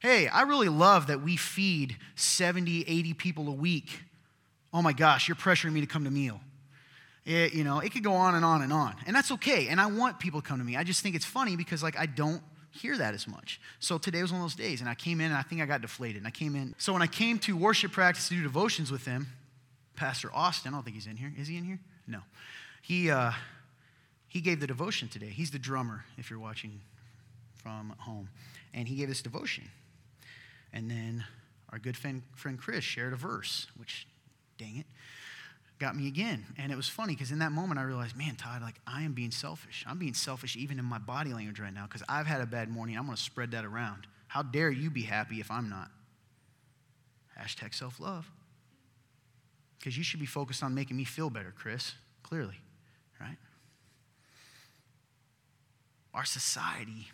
[0.00, 4.02] Hey, I really love that we feed 70, 80 people a week.
[4.72, 6.40] Oh my gosh, you're pressuring me to come to meal.
[7.24, 8.96] It, you know, it could go on and on and on.
[9.06, 9.68] And that's okay.
[9.68, 10.76] And I want people to come to me.
[10.76, 13.60] I just think it's funny because, like, I don't hear that as much.
[13.78, 15.66] So today was one of those days, and I came in and I think I
[15.66, 16.18] got deflated.
[16.18, 16.74] And I came in.
[16.76, 19.28] So when I came to worship practice to do devotions with him,
[19.96, 21.32] Pastor Austin, I don't think he's in here.
[21.38, 21.78] Is he in here?
[22.06, 22.20] No.
[22.82, 23.32] He, uh,
[24.28, 25.30] he gave the devotion today.
[25.30, 26.80] He's the drummer, if you're watching
[27.54, 28.28] from home.
[28.72, 29.64] And he gave this devotion.
[30.72, 31.24] And then
[31.70, 34.06] our good friend, friend Chris shared a verse, which,
[34.58, 34.86] dang it
[35.78, 36.44] got me again.
[36.56, 39.12] And it was funny because in that moment I realized, man, Todd, like I am
[39.12, 39.84] being selfish.
[39.86, 42.68] I'm being selfish even in my body language right now because I've had a bad
[42.68, 42.96] morning.
[42.96, 44.06] I'm going to spread that around.
[44.28, 45.90] How dare you be happy if I'm not?
[47.38, 48.30] Hashtag self love.
[49.84, 51.92] Because you should be focused on making me feel better, Chris,
[52.22, 52.58] clearly,
[53.20, 53.36] right?
[56.14, 57.08] Our society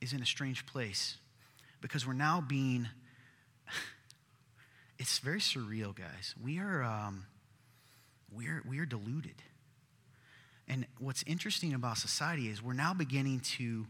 [0.00, 1.16] is in a strange place
[1.80, 2.86] because we're now being,
[5.00, 6.36] it's very surreal, guys.
[6.40, 7.26] We are, um,
[8.32, 9.42] we're, we're deluded.
[10.68, 13.84] And what's interesting about society is we're now beginning to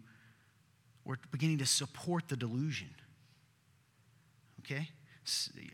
[1.04, 2.94] we're beginning to support the delusion.
[4.60, 4.88] Okay?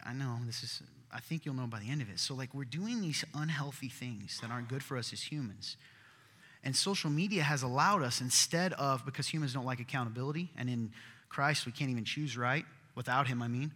[0.05, 2.19] I know this is I think you'll know by the end of it.
[2.19, 5.77] So like we're doing these unhealthy things that aren't good for us as humans.
[6.65, 10.91] And social media has allowed us instead of because humans don't like accountability and in
[11.29, 13.73] Christ we can't even choose right without him I mean.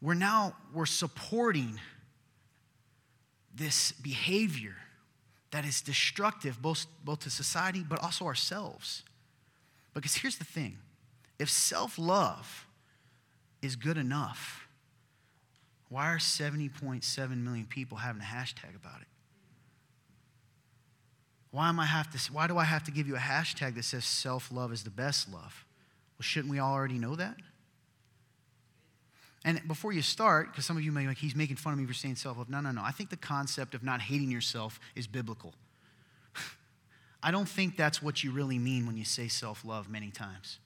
[0.00, 1.78] We're now we're supporting
[3.54, 4.76] this behavior
[5.50, 9.02] that is destructive both, both to society but also ourselves.
[9.94, 10.78] Because here's the thing
[11.38, 12.66] if self love
[13.62, 14.67] is good enough,
[15.88, 19.06] why are 70.7 million people having a hashtag about it?
[21.50, 23.84] Why, am I have to, why do I have to give you a hashtag that
[23.84, 25.64] says self love is the best love?
[26.18, 27.36] Well, shouldn't we all already know that?
[29.44, 31.78] And before you start, because some of you may be like, he's making fun of
[31.78, 32.50] me for saying self love.
[32.50, 32.82] No, no, no.
[32.82, 35.54] I think the concept of not hating yourself is biblical.
[37.22, 40.58] I don't think that's what you really mean when you say self love many times.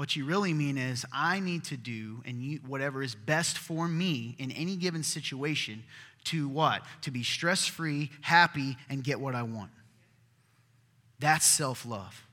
[0.00, 3.86] What you really mean is, I need to do and you, whatever is best for
[3.86, 5.84] me in any given situation
[6.24, 6.80] to what?
[7.02, 9.70] To be stress free, happy, and get what I want.
[11.18, 12.24] That's self love.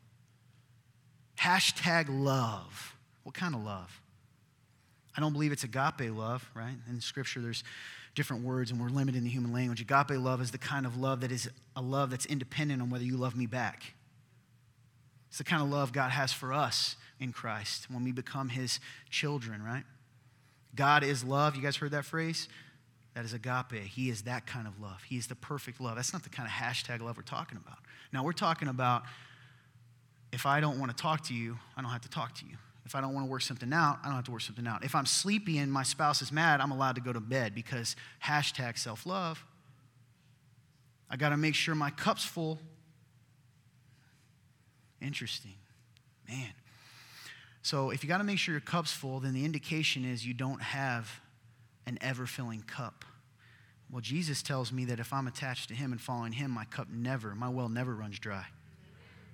[1.41, 2.95] Hashtag love.
[3.23, 3.99] What kind of love?
[5.17, 6.77] I don't believe it's agape love, right?
[6.89, 7.65] In Scripture, there's
[8.15, 9.82] different words, and we're limited in the human language.
[9.82, 13.03] Agape love is the kind of love that is a love that's independent on whether
[13.03, 13.93] you love me back.
[15.27, 18.80] It's the kind of love God has for us in Christ when we become His
[19.10, 19.84] children, right?
[20.75, 21.56] God is love.
[21.56, 22.47] You guys heard that phrase?
[23.15, 23.82] That is agape.
[23.84, 25.01] He is that kind of love.
[25.03, 25.95] He is the perfect love.
[25.95, 27.80] That's not the kind of hashtag love we're talking about.
[28.13, 29.03] Now, we're talking about
[30.32, 32.58] if I don't want to talk to you, I don't have to talk to you.
[32.86, 34.84] If I don't want to work something out, I don't have to work something out.
[34.84, 37.95] If I'm sleepy and my spouse is mad, I'm allowed to go to bed because
[38.23, 39.43] hashtag self love.
[41.10, 42.60] I got to make sure my cup's full.
[45.01, 45.56] Interesting.
[46.27, 46.53] Man.
[47.67, 50.34] So if you got to make sure your cup's full, then the indication is you
[50.34, 51.19] don't have
[51.86, 53.03] an ever filling cup.
[53.91, 56.88] Well, Jesus tells me that if I'm attached to Him and following Him, my cup
[56.89, 58.45] never, my well never runs dry.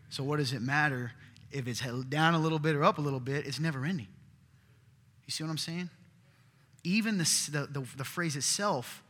[0.10, 1.12] So what does it matter
[1.52, 4.08] if it's down a little bit or up a little bit, it's never ending.
[5.28, 5.92] You see what I'm saying?
[6.84, 9.04] Even the, the, the, the phrase itself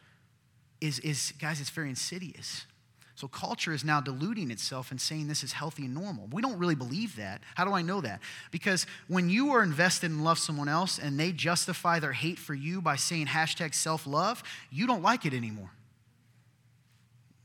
[0.81, 2.65] is, is, guys, it's very insidious.
[3.15, 6.27] So culture is now deluding itself and saying this is healthy and normal.
[6.31, 7.41] We don't really believe that.
[7.53, 8.21] How do I know that?
[8.49, 12.55] Because when you are invested in love someone else and they justify their hate for
[12.55, 15.69] you by saying hashtag self-love, you don't like it anymore.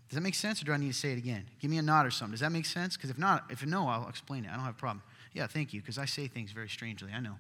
[0.09, 1.45] Does that make sense or do I need to say it again?
[1.61, 2.33] Give me a nod or something.
[2.33, 2.97] Does that make sense?
[2.97, 4.51] Because if not, if no, I'll explain it.
[4.51, 5.03] I don't have a problem.
[5.35, 7.13] Yeah, thank you, because I say things very strangely.
[7.15, 7.35] I know.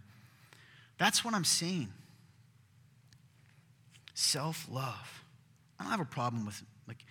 [0.98, 1.88] That's what I'm saying.
[4.12, 5.24] Self-love.
[5.80, 7.04] I don't have a problem with like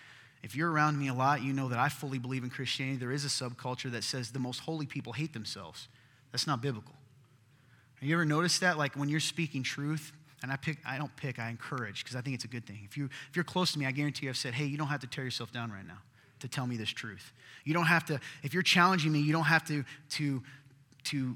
[0.44, 2.98] if you're around me a lot, you know that I fully believe in Christianity.
[2.98, 5.88] There is a subculture that says the most holy people hate themselves.
[6.32, 6.94] That's not biblical.
[8.00, 8.78] Have you ever noticed that?
[8.78, 10.12] Like when you're speaking truth,
[10.44, 12.82] and I pick, I don't pick, I encourage because I think it's a good thing.
[12.86, 14.88] If, you, if you're close to me, I guarantee you I've said, hey, you don't
[14.88, 15.98] have to tear yourself down right now
[16.40, 17.34] to tell me this truth.
[17.64, 20.44] You don't have to, if you're challenging me, you don't have to, to,
[21.06, 21.36] to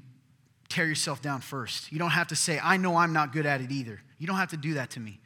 [0.68, 1.90] tear yourself down first.
[1.90, 4.00] You don't have to say, I know I'm not good at it either.
[4.18, 5.18] You don't have to do that to me.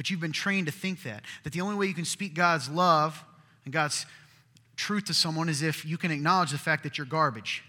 [0.00, 1.24] But you've been trained to think that.
[1.44, 3.22] That the only way you can speak God's love
[3.66, 4.06] and God's
[4.74, 7.62] truth to someone is if you can acknowledge the fact that you're garbage.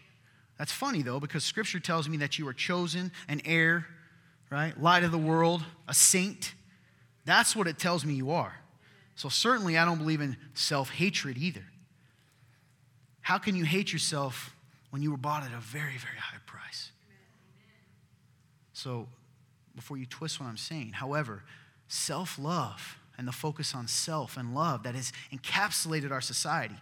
[0.58, 3.86] That's funny though, because scripture tells me that you are chosen, an heir,
[4.50, 4.82] right?
[4.82, 6.54] Light of the world, a saint.
[7.26, 8.62] That's what it tells me you are.
[9.16, 11.66] So certainly I don't believe in self hatred either.
[13.20, 14.56] How can you hate yourself
[14.92, 16.92] when you were bought at a very, very high price?
[18.72, 19.10] So
[19.76, 21.44] before you twist what I'm saying, however,
[21.92, 26.76] self love and the focus on self and love that has encapsulated our society.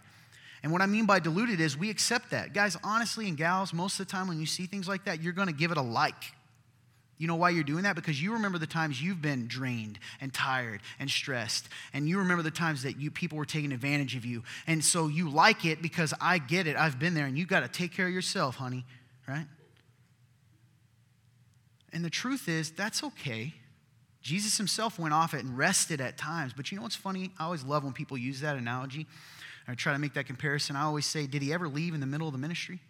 [0.62, 2.52] And what I mean by diluted is we accept that.
[2.52, 5.32] Guys, honestly, and gals, most of the time when you see things like that, you're
[5.32, 6.22] going to give it a like.
[7.18, 7.96] You know why you're doing that?
[7.96, 11.68] Because you remember the times you've been drained and tired and stressed.
[11.92, 14.42] And you remember the times that you people were taking advantage of you.
[14.66, 16.76] And so you like it because I get it.
[16.76, 18.86] I've been there and you got to take care of yourself, honey,
[19.28, 19.46] right?
[21.92, 23.54] And the truth is, that's okay.
[24.22, 26.52] Jesus himself went off it and rested at times.
[26.54, 27.32] But you know what's funny?
[27.38, 29.06] I always love when people use that analogy.
[29.66, 30.76] I try to make that comparison.
[30.76, 32.80] I always say, did he ever leave in the middle of the ministry?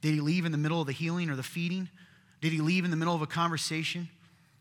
[0.00, 1.88] Did he leave in the middle of the healing or the feeding?
[2.40, 4.08] Did he leave in the middle of a conversation?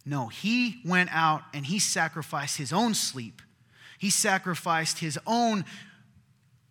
[0.05, 3.41] No, he went out and he sacrificed his own sleep.
[3.97, 5.63] He sacrificed his own.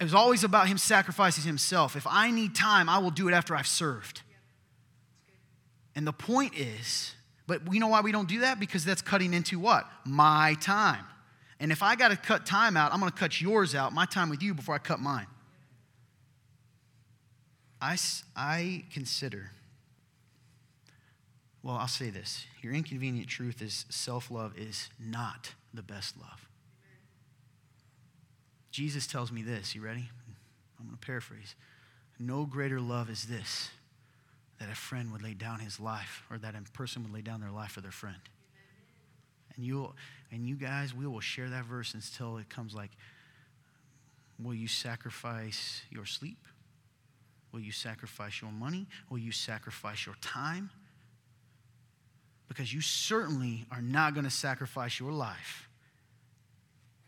[0.01, 1.97] It was always about him sacrificing himself.
[1.97, 4.23] If I need time, I will do it after I've served.
[5.95, 7.15] And the point is,
[7.49, 8.61] but you know why we don't do that?
[8.61, 9.87] Because that's cutting into what?
[10.05, 11.05] My time.
[11.59, 14.05] And if I got to cut time out, I'm going to cut yours out, my
[14.05, 15.27] time with you, before I cut mine.
[17.81, 17.97] I,
[18.37, 19.51] I consider,
[21.63, 22.45] well, I'll say this.
[22.61, 26.47] Your inconvenient truth is self love is not the best love.
[28.71, 29.75] Jesus tells me this.
[29.75, 30.11] You ready?
[30.79, 31.55] I'm going to paraphrase.
[32.19, 33.71] No greater love is this
[34.59, 37.41] that a friend would lay down his life or that a person would lay down
[37.41, 38.17] their life for their friend.
[39.57, 39.93] And you
[40.31, 42.91] and you guys, we will share that verse until it comes like,
[44.43, 46.39] will you sacrifice your sleep?
[47.53, 48.87] Will you sacrifice your money?
[49.11, 50.71] Will you sacrifice your time?
[52.47, 55.69] Because you certainly are not going to sacrifice your life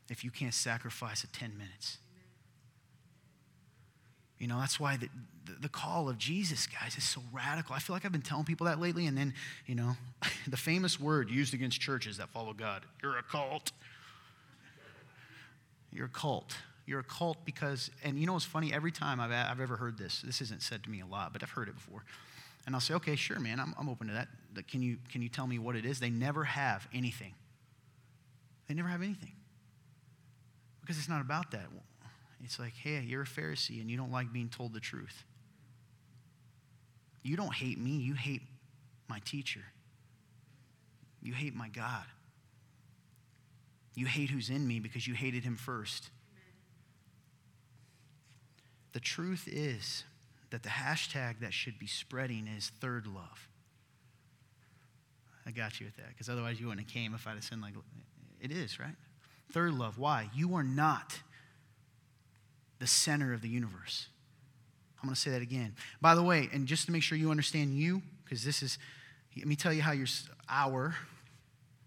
[0.08, 1.98] if you can't sacrifice a 10 minutes.
[4.38, 5.08] You know, that's why the,
[5.60, 7.74] the, call of Jesus, guys, is so radical.
[7.74, 9.34] I feel like I've been telling people that lately, and then,
[9.66, 9.96] you know,
[10.48, 13.72] the famous word used against churches that follow God you're a cult.
[15.92, 16.56] You're a cult.
[16.86, 18.72] You're a cult because, and you know what's funny?
[18.72, 21.42] Every time I've, I've ever heard this, this isn't said to me a lot, but
[21.42, 22.04] I've heard it before.
[22.66, 24.28] And I'll say, okay, sure, man, I'm, I'm open to that.
[24.68, 26.00] Can you, can you tell me what it is?
[26.00, 27.34] They never have anything.
[28.68, 29.32] They never have anything.
[30.80, 31.66] Because it's not about that.
[32.44, 35.24] It's like, hey, you're a Pharisee and you don't like being told the truth.
[37.22, 38.42] You don't hate me, you hate
[39.08, 39.60] my teacher.
[41.22, 42.04] You hate my God.
[43.94, 46.10] You hate who's in me because you hated him first.
[48.92, 50.04] The truth is
[50.50, 53.48] that the hashtag that should be spreading is third love.
[55.46, 57.60] I got you with that because otherwise you wouldn't have came if I'd have said
[57.60, 57.74] like
[58.40, 58.94] it is, right?
[59.52, 59.98] Third love.
[59.98, 60.30] Why?
[60.34, 61.20] You are not
[62.78, 64.08] the center of the universe.
[65.02, 65.74] I'm going to say that again.
[66.00, 68.78] By the way, and just to make sure you understand you, because this is,
[69.36, 70.06] let me tell you how you're,
[70.48, 70.94] our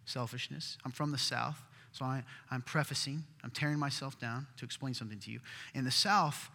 [0.05, 0.77] selfishness.
[0.83, 5.19] I'm from the South, so I, I'm prefacing, I'm tearing myself down to explain something
[5.19, 5.39] to you.
[5.75, 6.49] In the South,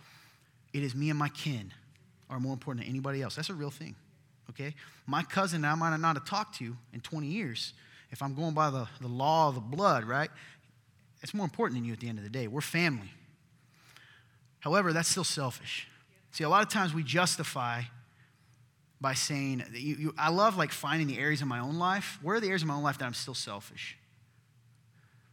[0.72, 1.72] it is me and my kin
[2.28, 3.36] are more important than anybody else.
[3.36, 3.94] That's a real thing,
[4.50, 4.74] okay?
[5.06, 7.72] My cousin I might not have talked to in 20 years,
[8.10, 10.30] if I'm going by the, the law of the blood, right?
[11.22, 12.46] It's more important than you at the end of the day.
[12.46, 13.10] We're family.
[14.60, 15.87] However, that's still selfish.
[16.32, 17.82] See, a lot of times we justify
[19.00, 22.18] by saying, you, you, I love like finding the areas in my own life.
[22.22, 23.96] Where are the areas of my own life that I'm still selfish?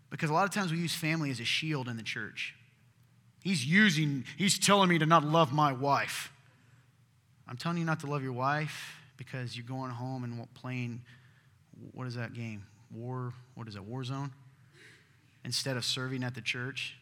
[0.10, 2.55] Because a lot of times we use family as a shield in the church.
[3.43, 6.31] He's using, he's telling me to not love my wife.
[7.47, 11.01] I'm telling you not to love your wife because you're going home and playing,
[11.93, 12.63] what is that game?
[12.93, 14.31] War, what is it, Warzone?
[15.43, 16.95] Instead of serving at the church.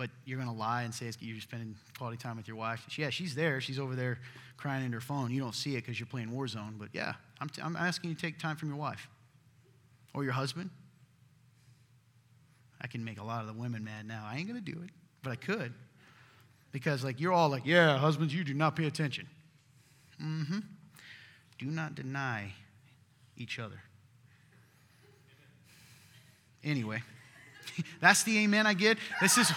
[0.00, 2.86] But you're going to lie and say you're spending quality time with your wife.
[2.96, 3.60] Yeah, she's there.
[3.60, 4.18] She's over there
[4.56, 5.30] crying in her phone.
[5.30, 6.78] You don't see it because you're playing Warzone.
[6.78, 9.10] But yeah, I'm, t- I'm asking you to take time from your wife
[10.14, 10.70] or your husband.
[12.80, 14.26] I can make a lot of the women mad now.
[14.26, 14.88] I ain't going to do it,
[15.22, 15.74] but I could.
[16.72, 19.26] Because, like, you're all like, yeah, husbands, you do not pay attention.
[20.18, 20.58] Mm hmm.
[21.58, 22.54] Do not deny
[23.36, 23.82] each other.
[26.64, 27.02] Anyway,
[28.00, 28.96] that's the amen I get.
[29.20, 29.52] This is,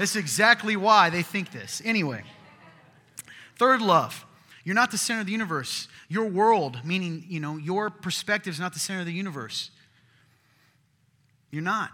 [0.00, 1.82] this is exactly why they think this.
[1.84, 2.22] Anyway,
[3.56, 4.24] third love.
[4.64, 5.88] You're not the center of the universe.
[6.08, 9.70] Your world, meaning, you know, your perspective is not the center of the universe.
[11.50, 11.90] You're not.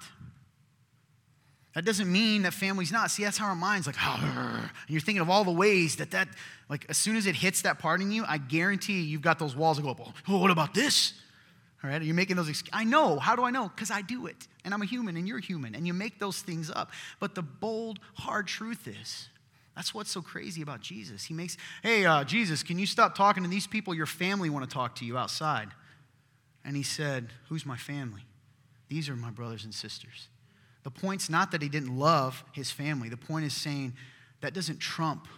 [1.74, 3.10] That doesn't mean that family's not.
[3.10, 6.12] See, that's how our mind's like, ah, and you're thinking of all the ways that
[6.12, 6.28] that,
[6.68, 9.56] like, as soon as it hits that part in you, I guarantee you've got those
[9.56, 10.00] walls that go up.
[10.28, 11.12] Oh, what about this?
[11.84, 12.62] All right, you're making those.
[12.72, 13.18] I know.
[13.18, 13.68] How do I know?
[13.68, 16.40] Because I do it, and I'm a human, and you're human, and you make those
[16.40, 16.90] things up.
[17.20, 19.28] But the bold, hard truth is,
[19.76, 21.24] that's what's so crazy about Jesus.
[21.24, 23.94] He makes, hey, uh, Jesus, can you stop talking to these people?
[23.94, 25.68] Your family want to talk to you outside.
[26.64, 28.22] And he said, Who's my family?
[28.88, 30.28] These are my brothers and sisters.
[30.82, 33.08] The point's not that he didn't love his family.
[33.08, 33.94] The point is saying
[34.40, 35.28] that doesn't trump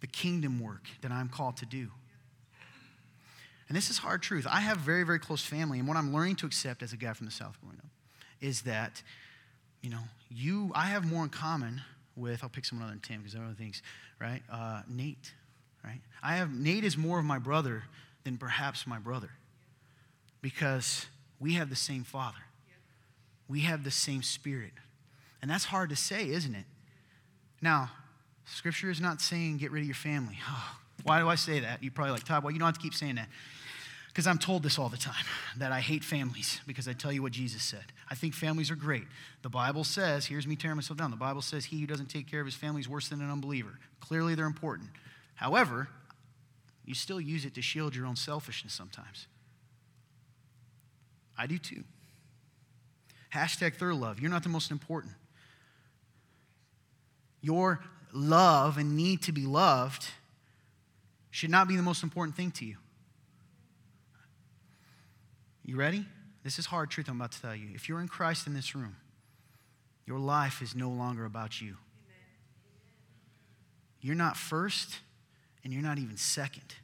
[0.00, 1.88] the kingdom work that I'm called to do.
[3.68, 4.46] And this is hard truth.
[4.48, 7.12] I have very, very close family, and what I'm learning to accept as a guy
[7.12, 7.90] from the South growing up
[8.40, 9.02] is that,
[9.82, 10.00] you know,
[10.30, 11.82] you, I have more in common
[12.16, 13.82] with, I'll pick someone other than Tim because other things,
[14.20, 14.42] right?
[14.50, 15.32] Uh, Nate,
[15.84, 16.00] right?
[16.22, 17.84] I have, Nate is more of my brother
[18.24, 19.30] than perhaps my brother
[20.40, 21.06] because
[21.40, 22.38] we have the same father
[23.48, 24.72] we have the same spirit.
[25.40, 26.64] And that's hard to say, isn't it?
[27.62, 27.90] Now,
[28.44, 30.38] scripture is not saying get rid of your family.
[30.48, 31.82] Oh, why do I say that?
[31.82, 33.28] You're probably like, Todd, well, you don't have to keep saying that.
[34.18, 35.24] Because I'm told this all the time
[35.58, 37.84] that I hate families because I tell you what Jesus said.
[38.10, 39.04] I think families are great.
[39.42, 41.12] The Bible says, here's me tearing myself down.
[41.12, 43.30] The Bible says he who doesn't take care of his family is worse than an
[43.30, 43.78] unbeliever.
[44.00, 44.90] Clearly, they're important.
[45.36, 45.86] However,
[46.84, 49.28] you still use it to shield your own selfishness sometimes.
[51.38, 51.84] I do too.
[53.32, 54.18] Hashtag third love.
[54.18, 55.14] You're not the most important.
[57.40, 57.78] Your
[58.12, 60.08] love and need to be loved
[61.30, 62.78] should not be the most important thing to you.
[65.68, 66.06] You ready?
[66.44, 67.68] This is hard truth I'm about to tell you.
[67.74, 68.96] If you're in Christ in this room,
[70.06, 71.76] your life is no longer about you.
[74.00, 75.00] You're not first,
[75.62, 76.74] and you're not even second.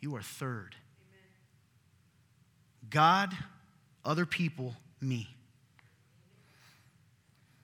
[0.00, 0.74] You are third.
[2.90, 3.32] God,
[4.04, 5.28] other people, me.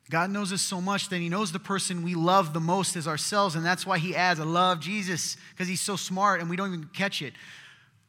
[0.09, 3.09] God knows us so much that He knows the person we love the most is
[3.09, 6.55] ourselves, and that's why He adds, I love Jesus, because He's so smart and we
[6.55, 7.35] don't even catch it.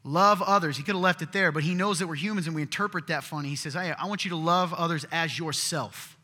[0.03, 0.77] Love others.
[0.77, 3.07] He could have left it there, but He knows that we're humans and we interpret
[3.07, 3.49] that funny.
[3.49, 6.17] He says, I, I want you to love others as yourself.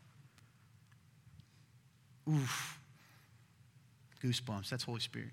[2.28, 2.78] Oof.
[4.22, 4.68] Goosebumps.
[4.68, 5.30] That's Holy Spirit.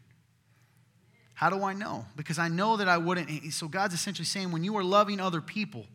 [1.33, 2.05] How do I know?
[2.15, 3.53] Because I know that I wouldn't.
[3.53, 5.85] So God's essentially saying, when you are loving other people,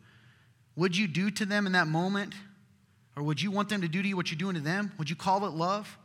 [0.75, 2.35] would you do to them in that moment
[3.15, 4.91] or would you want them to do to you what you're doing to them?
[4.97, 5.97] Would you call it love?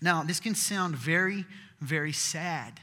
[0.00, 1.46] Now, this can sound very,
[1.80, 2.80] very sad.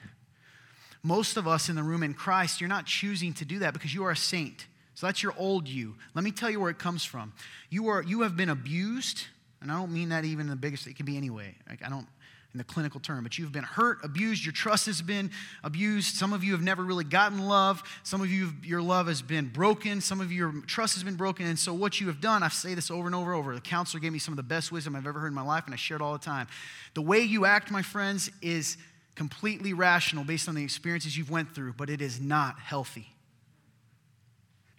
[1.03, 3.93] Most of us in the room in Christ, you're not choosing to do that because
[3.93, 4.67] you are a saint.
[4.95, 5.95] So that's your old you.
[6.13, 7.33] Let me tell you where it comes from.
[7.69, 9.27] You are you have been abused,
[9.62, 11.55] and I don't mean that even in the biggest it can be anyway.
[11.69, 12.07] Like I don't
[12.53, 15.29] in the clinical term, but you've been hurt, abused, your trust has been
[15.63, 16.15] abused.
[16.15, 17.83] Some of you have never really gotten love.
[18.01, 20.01] Some of you, your love has been broken.
[20.01, 21.45] Some of your trust has been broken.
[21.45, 23.53] And so, what you have done, I say this over and over and over.
[23.53, 25.65] The counselor gave me some of the best wisdom I've ever heard in my life,
[25.65, 26.47] and I share it all the time.
[26.95, 28.78] The way you act, my friends, is
[29.20, 33.09] completely rational based on the experiences you've went through, but it is not healthy.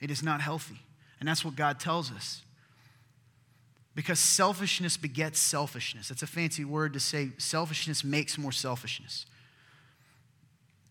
[0.01, 0.81] It is not healthy.
[1.19, 2.41] And that's what God tells us.
[3.95, 6.09] Because selfishness begets selfishness.
[6.09, 9.27] That's a fancy word to say selfishness makes more selfishness.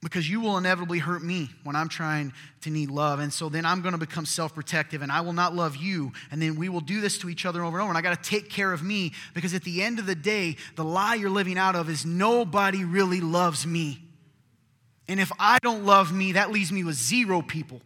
[0.01, 2.31] Because you will inevitably hurt me when I'm trying
[2.61, 3.19] to need love.
[3.19, 6.13] And so then I'm going to become self protective and I will not love you.
[6.31, 7.89] And then we will do this to each other over and over.
[7.89, 10.55] And I got to take care of me because at the end of the day,
[10.75, 14.01] the lie you're living out of is nobody really loves me.
[15.09, 17.81] And if I don't love me, that leaves me with zero people.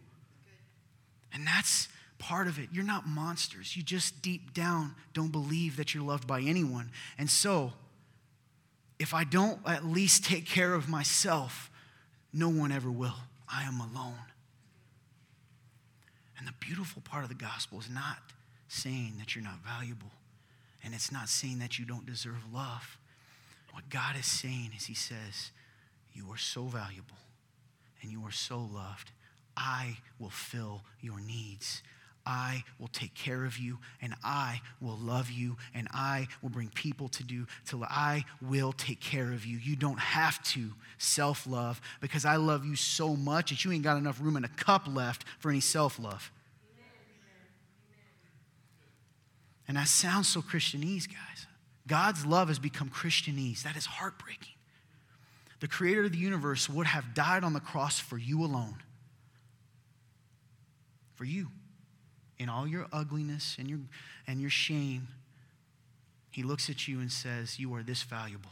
[1.32, 1.88] And that's
[2.18, 2.68] part of it.
[2.72, 3.76] You're not monsters.
[3.76, 6.90] You just deep down don't believe that you're loved by anyone.
[7.18, 7.72] And so,
[8.98, 11.70] if I don't at least take care of myself,
[12.34, 13.14] no one ever will.
[13.48, 14.14] I am alone.
[16.38, 18.18] And the beautiful part of the gospel is not
[18.68, 20.10] saying that you're not valuable,
[20.84, 22.98] and it's not saying that you don't deserve love.
[23.72, 25.52] What God is saying is, He says,
[26.12, 27.16] You are so valuable
[28.04, 29.10] and you are so loved.
[29.56, 31.82] I will fill your needs.
[32.26, 36.68] I will take care of you and I will love you and I will bring
[36.70, 39.58] people to do till I will take care of you.
[39.58, 43.84] You don't have to self love because I love you so much that you ain't
[43.84, 46.30] got enough room in a cup left for any self love.
[49.66, 51.46] And that sounds so Christianese, guys.
[51.86, 53.62] God's love has become Christianese.
[53.62, 54.54] That is heartbreaking.
[55.60, 58.82] The creator of the universe would have died on the cross for you alone.
[61.14, 61.48] For you.
[62.38, 63.78] In all your ugliness and your,
[64.26, 65.08] and your shame,
[66.30, 68.50] he looks at you and says, You are this valuable.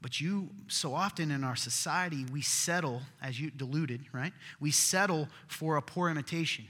[0.00, 4.32] But you, so often in our society, we settle, as you deluded, right?
[4.60, 6.66] We settle for a poor imitation.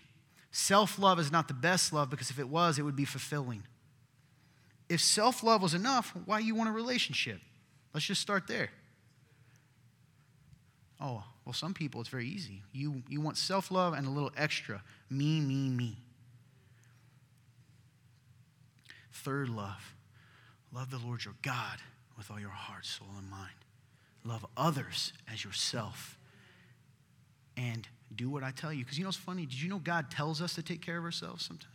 [0.50, 3.64] Self love is not the best love because if it was, it would be fulfilling.
[4.88, 7.40] If self love was enough, why you want a relationship?
[7.92, 8.70] Let's just start there.
[11.00, 12.60] Oh, well, some people it's very easy.
[12.74, 15.96] You, you want self love and a little extra me, me, me.
[19.10, 19.94] Third love
[20.74, 21.78] love the Lord your God
[22.18, 23.48] with all your heart, soul, and mind.
[24.24, 26.18] Love others as yourself.
[27.56, 28.84] And do what I tell you.
[28.84, 29.46] Because you know it's funny?
[29.46, 31.72] Did you know God tells us to take care of ourselves sometimes?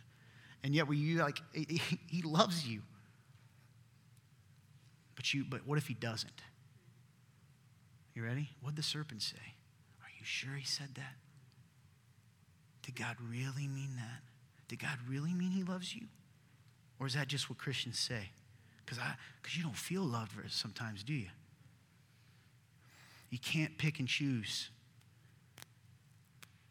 [0.62, 2.82] And yet, we you like, He loves you.
[5.16, 6.42] But, you, but what if he doesn't?
[8.14, 8.50] You ready?
[8.60, 9.53] What'd the serpent say?
[10.24, 11.16] You sure he said that?
[12.80, 14.22] Did God really mean that?
[14.68, 16.06] Did God really mean he loves you?
[16.98, 18.30] Or is that just what Christians say?
[18.86, 18.98] Because
[19.54, 21.28] you don't feel loved sometimes, do you?
[23.28, 24.70] You can't pick and choose.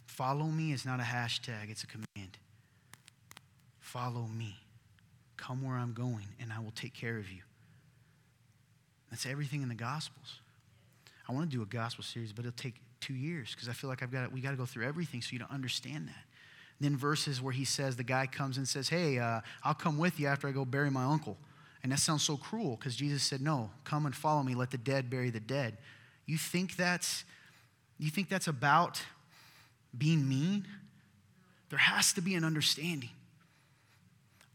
[0.08, 2.40] Follow me is not a hashtag, it's a command.
[3.82, 4.56] Follow me.
[5.38, 7.42] Come where I'm going, and I will take care of you.
[9.12, 10.40] That's everything in the Gospels.
[11.30, 13.90] I want to do a gospel series, but it'll take two years because I feel
[13.90, 16.26] like I've got we got to go through everything so you don't understand that.
[16.80, 20.20] then verses where he says the guy comes and says, "Hey, uh, I'll come with
[20.20, 21.38] you after I go bury my uncle,"
[21.82, 24.56] and that sounds so cruel because Jesus said, "No, come and follow me.
[24.56, 25.78] Let the dead bury the dead."
[26.26, 27.26] You think that's
[28.00, 29.02] you think that's about
[29.98, 30.68] being mean?
[31.70, 33.10] There has to be an understanding.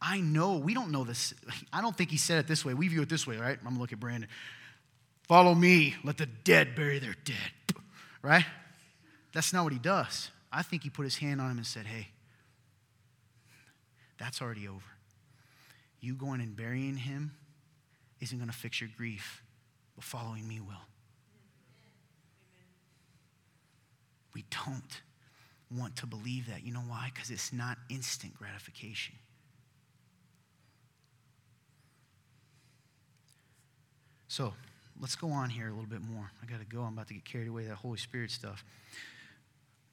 [0.01, 1.35] I know, we don't know this.
[1.73, 2.75] I don't think he said it this way.
[2.75, 3.59] We view it this way, right?
[3.65, 4.29] I'm to look at Brandon.
[5.27, 7.37] Follow me, let the dead bury their dead,
[8.23, 8.45] right?
[9.33, 10.31] That's not what he does.
[10.53, 12.09] I think he put his hand on him and said, hey,
[14.19, 14.81] that's already over.
[16.01, 17.33] You going and burying him
[18.21, 19.43] isn't going to fix your grief,
[19.95, 20.75] but following me will.
[24.35, 25.03] We don't
[25.77, 26.65] want to believe that.
[26.65, 27.11] You know why?
[27.13, 29.15] Because it's not instant gratification.
[34.29, 34.55] So
[35.01, 36.31] let's go on here a little bit more.
[36.43, 36.83] I got to go.
[36.83, 38.65] I'm about to get carried away that Holy Spirit stuff.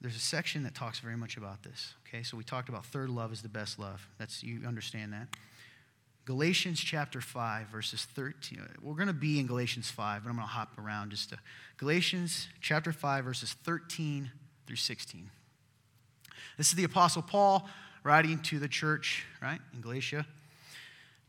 [0.00, 1.94] There's a section that talks very much about this.
[2.06, 4.06] Okay, so we talked about third love is the best love.
[4.18, 5.28] That's you understand that.
[6.26, 8.60] Galatians chapter 5, verses 13.
[8.82, 11.38] We're going to be in Galatians 5, but I'm going to hop around just to
[11.76, 14.30] Galatians chapter 5, verses 13
[14.66, 15.30] through 16.
[16.58, 17.68] This is the Apostle Paul
[18.02, 20.26] writing to the church, right, in Galatia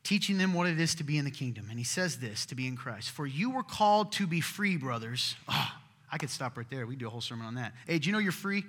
[0.08, 1.68] teaching them what it is to be in the kingdom.
[1.70, 3.12] And he says this to be in Christ.
[3.12, 5.36] For you were called to be free, brothers.
[5.50, 5.72] Oh,
[6.10, 6.88] I could stop right there.
[6.88, 7.74] We do a whole sermon on that.
[7.86, 8.64] Hey, do you know you're free?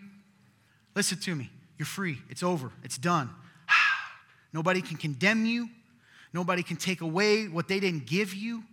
[0.96, 1.48] Listen to me.
[1.78, 2.18] You're free.
[2.28, 2.72] It's over.
[2.82, 3.30] It's done.
[4.52, 5.68] Nobody can condemn you.
[6.32, 8.64] Nobody can take away what they didn't give you.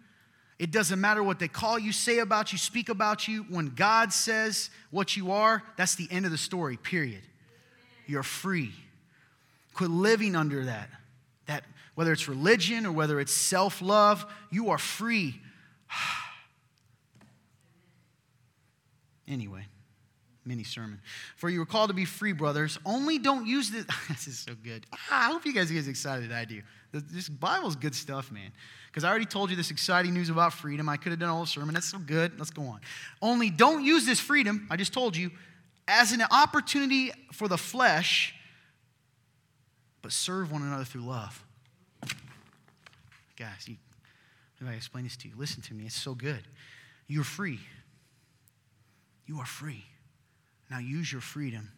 [0.58, 3.44] It doesn't matter what they call you, say about you, speak about you.
[3.44, 7.22] When God says what you are, that's the end of the story, period.
[8.08, 8.72] You're free.
[9.76, 10.90] Quit living under that,
[11.46, 11.64] that
[11.96, 15.42] whether it's religion or whether it's self love, you are free.
[19.28, 19.66] anyway,
[20.46, 21.02] mini sermon.
[21.38, 22.78] For you were called to be free, brothers.
[22.86, 23.86] Only don't use this.
[24.10, 24.86] this is so good.
[24.94, 26.62] Ah, I hope you guys get as excited as I do.
[26.92, 28.52] This Bible's good stuff, man.
[28.88, 30.88] Because I already told you this exciting news about freedom.
[30.88, 31.74] I could have done a whole sermon.
[31.74, 32.38] That's so good.
[32.38, 32.80] Let's go on.
[33.22, 35.32] Only don't use this freedom, I just told you,
[35.88, 38.34] as an opportunity for the flesh,
[40.02, 41.45] but serve one another through love.
[43.38, 43.76] Guys, you,
[44.62, 45.86] if I explain this to you, listen to me.
[45.86, 46.42] It's so good.
[47.08, 47.60] You're free.
[49.26, 49.84] You are free.
[50.70, 51.72] Now use your freedom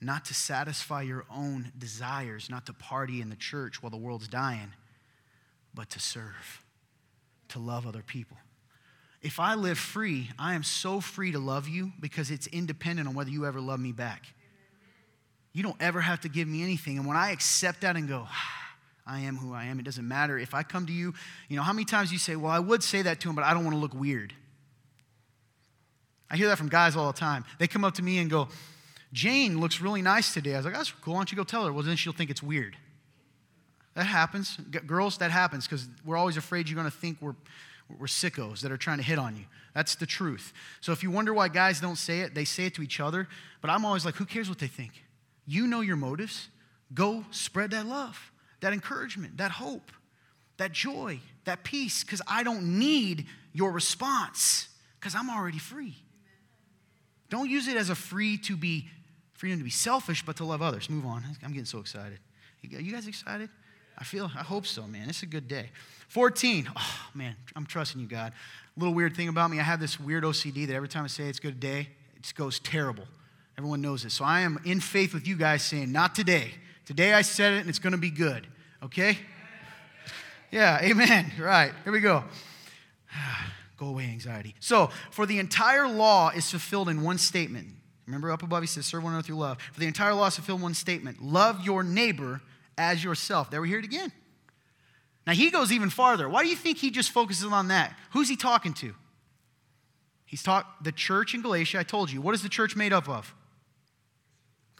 [0.00, 4.28] not to satisfy your own desires, not to party in the church while the world's
[4.28, 4.72] dying,
[5.74, 6.64] but to serve.
[7.50, 8.36] to love other people.
[9.22, 13.14] If I live free, I am so free to love you because it's independent on
[13.14, 14.24] whether you ever love me back.
[15.52, 16.96] You don't ever have to give me anything.
[16.96, 18.59] And when I accept that and go, ah,
[19.06, 20.38] I am who I am, it doesn't matter.
[20.38, 21.14] If I come to you,
[21.48, 23.44] you know, how many times you say, Well, I would say that to him, but
[23.44, 24.32] I don't want to look weird.
[26.30, 27.44] I hear that from guys all the time.
[27.58, 28.48] They come up to me and go,
[29.12, 30.54] Jane looks really nice today.
[30.54, 31.14] I was like, That's cool.
[31.14, 31.72] Why don't you go tell her?
[31.72, 32.76] Well, then she'll think it's weird.
[33.94, 34.56] That happens.
[34.86, 37.34] Girls, that happens because we're always afraid you're going to think we're,
[37.98, 39.44] we're sickos that are trying to hit on you.
[39.74, 40.52] That's the truth.
[40.80, 43.28] So if you wonder why guys don't say it, they say it to each other.
[43.60, 44.92] But I'm always like, who cares what they think?
[45.46, 46.48] You know your motives.
[46.94, 48.29] Go spread that love,
[48.60, 49.90] that encouragement, that hope,
[50.56, 55.96] that joy, that peace, because I don't need your response because I'm already free.
[57.30, 58.88] Don't use it as a free to be
[59.32, 60.90] freedom to be selfish, but to love others.
[60.90, 61.24] Move on.
[61.42, 62.18] I'm getting so excited.
[62.60, 63.48] You guys excited?
[63.96, 65.08] I feel, I hope so, man.
[65.08, 65.70] It's a good day.
[66.08, 66.68] 14.
[66.76, 68.32] Oh, man, I'm trusting you, God.
[68.76, 71.06] A little weird thing about me, I have this weird OCD that every time I
[71.06, 73.04] say it's a good day, it goes terrible.
[73.56, 74.12] Everyone knows this.
[74.12, 76.52] So I am in faith with you guys saying, not today.
[76.90, 78.48] Today I said it and it's going to be good.
[78.82, 79.16] Okay?
[80.50, 81.30] Yeah, amen.
[81.38, 81.70] Right.
[81.84, 82.24] Here we go.
[83.76, 84.56] go away, anxiety.
[84.58, 87.68] So, for the entire law is fulfilled in one statement.
[88.06, 89.58] Remember up above, he says, serve one another through love.
[89.72, 92.40] For the entire law is fulfilled in one statement love your neighbor
[92.76, 93.52] as yourself.
[93.52, 94.10] There we hear it again.
[95.28, 96.28] Now he goes even farther.
[96.28, 97.96] Why do you think he just focuses on that?
[98.14, 98.96] Who's he talking to?
[100.26, 101.78] He's taught the church in Galatia.
[101.78, 102.20] I told you.
[102.20, 103.32] What is the church made up of?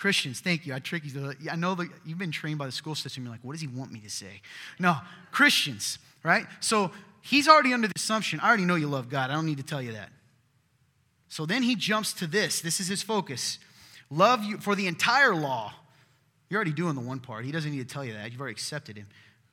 [0.00, 0.40] Christians.
[0.40, 0.74] Thank you.
[0.74, 1.32] I trick you.
[1.48, 3.22] I know that you've been trained by the school system.
[3.22, 4.40] You're like, what does he want me to say?
[4.78, 4.96] No,
[5.30, 6.46] Christians, right?
[6.58, 6.90] So
[7.20, 8.40] he's already under the assumption.
[8.40, 9.30] I already know you love God.
[9.30, 10.08] I don't need to tell you that.
[11.28, 12.60] So then he jumps to this.
[12.60, 13.60] This is his focus.
[14.10, 15.74] Love you for the entire law
[16.50, 17.44] you're already doing the one part.
[17.44, 18.30] He doesn't need to tell you that.
[18.32, 19.06] You've already accepted him.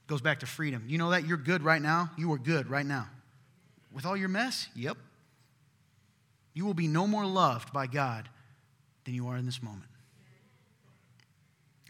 [0.08, 0.84] Goes back to freedom.
[0.88, 1.28] You know that?
[1.28, 2.10] You're good right now.
[2.18, 3.08] You are good right now.
[3.93, 4.68] With all your mess?
[4.76, 4.98] Yep.
[6.56, 8.28] You will be no more loved by God
[9.06, 9.84] than you are in this moment.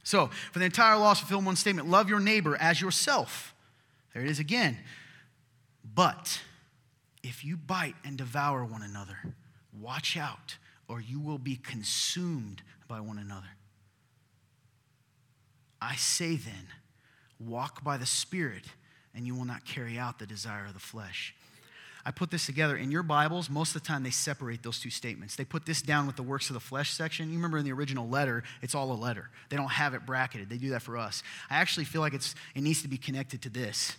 [0.08, 3.54] So, for the entire law, fulfill one statement love your neighbor as yourself.
[4.14, 4.78] There it is again.
[5.84, 6.40] But
[7.24, 9.18] if you bite and devour one another,
[9.78, 10.56] watch out,
[10.88, 13.50] or you will be consumed by one another.
[15.82, 16.68] I say then,
[17.38, 18.64] walk by the Spirit,
[19.14, 21.36] and you will not carry out the desire of the flesh.
[22.08, 23.50] I put this together in your Bibles.
[23.50, 25.36] Most of the time, they separate those two statements.
[25.36, 27.28] They put this down with the works of the flesh section.
[27.28, 29.30] You remember in the original letter, it's all a letter.
[29.50, 30.50] They don't have it bracketed.
[30.50, 31.22] They do that for us.
[31.50, 33.98] I actually feel like it's, it needs to be connected to this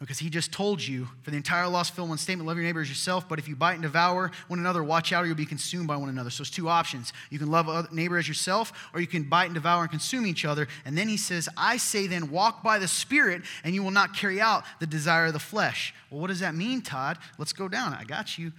[0.00, 2.80] because he just told you for the entire lost film one statement love your neighbor
[2.80, 5.44] as yourself but if you bite and devour one another watch out or you'll be
[5.44, 6.30] consumed by one another.
[6.30, 7.12] So it's two options.
[7.28, 10.44] You can love neighbor as yourself or you can bite and devour and consume each
[10.44, 10.68] other.
[10.84, 14.16] And then he says i say then walk by the spirit and you will not
[14.16, 15.94] carry out the desire of the flesh.
[16.10, 17.18] Well what does that mean todd?
[17.38, 17.92] Let's go down.
[17.92, 18.52] I got you.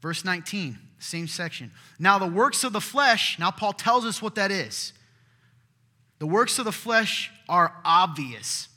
[0.00, 1.72] Verse 19 same section.
[1.98, 4.92] Now the works of the flesh now paul tells us what that is.
[6.18, 8.68] The works of the flesh are obvious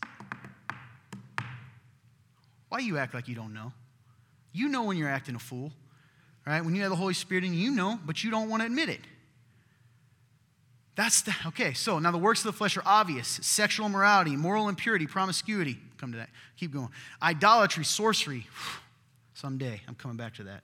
[2.76, 3.72] why you act like you don't know?
[4.52, 5.72] You know when you're acting a fool,
[6.46, 6.60] right?
[6.60, 8.90] When you have the Holy Spirit you, you know, but you don't want to admit
[8.90, 9.00] it.
[10.96, 14.68] That's the, okay, so now the works of the flesh are obvious sexual immorality, moral
[14.68, 15.78] impurity, promiscuity.
[15.98, 16.30] Come to that.
[16.58, 16.90] Keep going.
[17.22, 18.46] Idolatry, sorcery.
[19.36, 20.64] Someday, I'm coming back to that.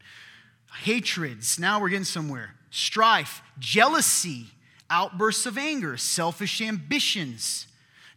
[0.83, 1.59] Hatreds.
[1.59, 2.55] Now we're getting somewhere.
[2.71, 4.47] Strife, jealousy,
[4.89, 7.67] outbursts of anger, selfish ambitions,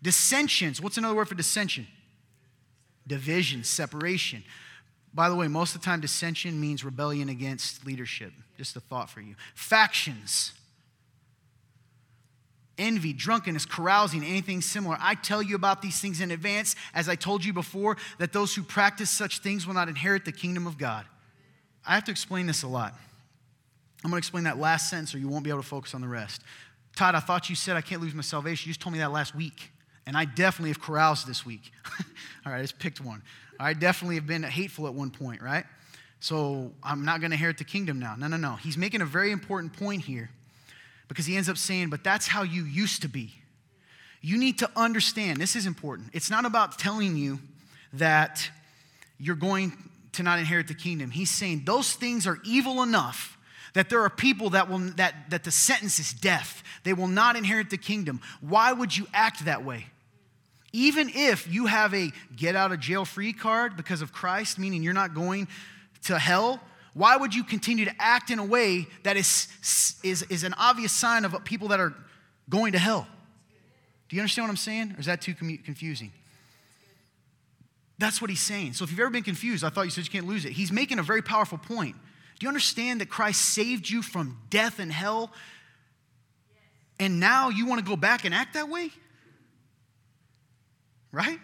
[0.02, 0.80] dissensions.
[0.80, 1.86] What's another word for dissension?
[3.06, 4.42] Division, separation.
[5.12, 8.32] By the way, most of the time, dissension means rebellion against leadership.
[8.56, 9.36] Just a thought for you.
[9.54, 10.52] Factions,
[12.78, 14.96] envy, drunkenness, carousing, anything similar.
[15.00, 18.54] I tell you about these things in advance, as I told you before, that those
[18.54, 21.04] who practice such things will not inherit the kingdom of God.
[21.86, 22.94] I have to explain this a lot.
[24.02, 26.00] I'm going to explain that last sentence, or you won't be able to focus on
[26.00, 26.42] the rest.
[26.96, 28.68] Todd, I thought you said I can't lose my salvation.
[28.68, 29.70] You just told me that last week.
[30.06, 31.72] And I definitely have caroused this week.
[32.46, 33.22] All right, I just picked one.
[33.58, 35.64] I definitely have been hateful at one point, right?
[36.20, 38.14] So I'm not going to inherit the kingdom now.
[38.16, 38.56] No, no, no.
[38.56, 40.30] He's making a very important point here
[41.08, 43.34] because he ends up saying, but that's how you used to be.
[44.20, 46.10] You need to understand, this is important.
[46.12, 47.40] It's not about telling you
[47.92, 48.50] that
[49.18, 49.72] you're going
[50.12, 51.10] to not inherit the kingdom.
[51.10, 53.36] He's saying those things are evil enough
[53.74, 56.62] that there are people that will that, that the sentence is death.
[56.84, 58.20] They will not inherit the kingdom.
[58.40, 59.86] Why would you act that way?
[60.74, 64.82] Even if you have a get out of jail free card because of Christ, meaning
[64.82, 65.46] you're not going
[66.02, 66.60] to hell,
[66.94, 69.46] why would you continue to act in a way that is,
[70.02, 71.94] is, is an obvious sign of people that are
[72.50, 73.06] going to hell?
[74.08, 74.94] Do you understand what I'm saying?
[74.96, 76.10] Or is that too confusing?
[78.00, 78.72] That's what he's saying.
[78.72, 80.52] So if you've ever been confused, I thought you said you can't lose it.
[80.52, 81.94] He's making a very powerful point.
[82.40, 85.30] Do you understand that Christ saved you from death and hell?
[86.98, 88.90] And now you want to go back and act that way?
[91.14, 91.38] Right?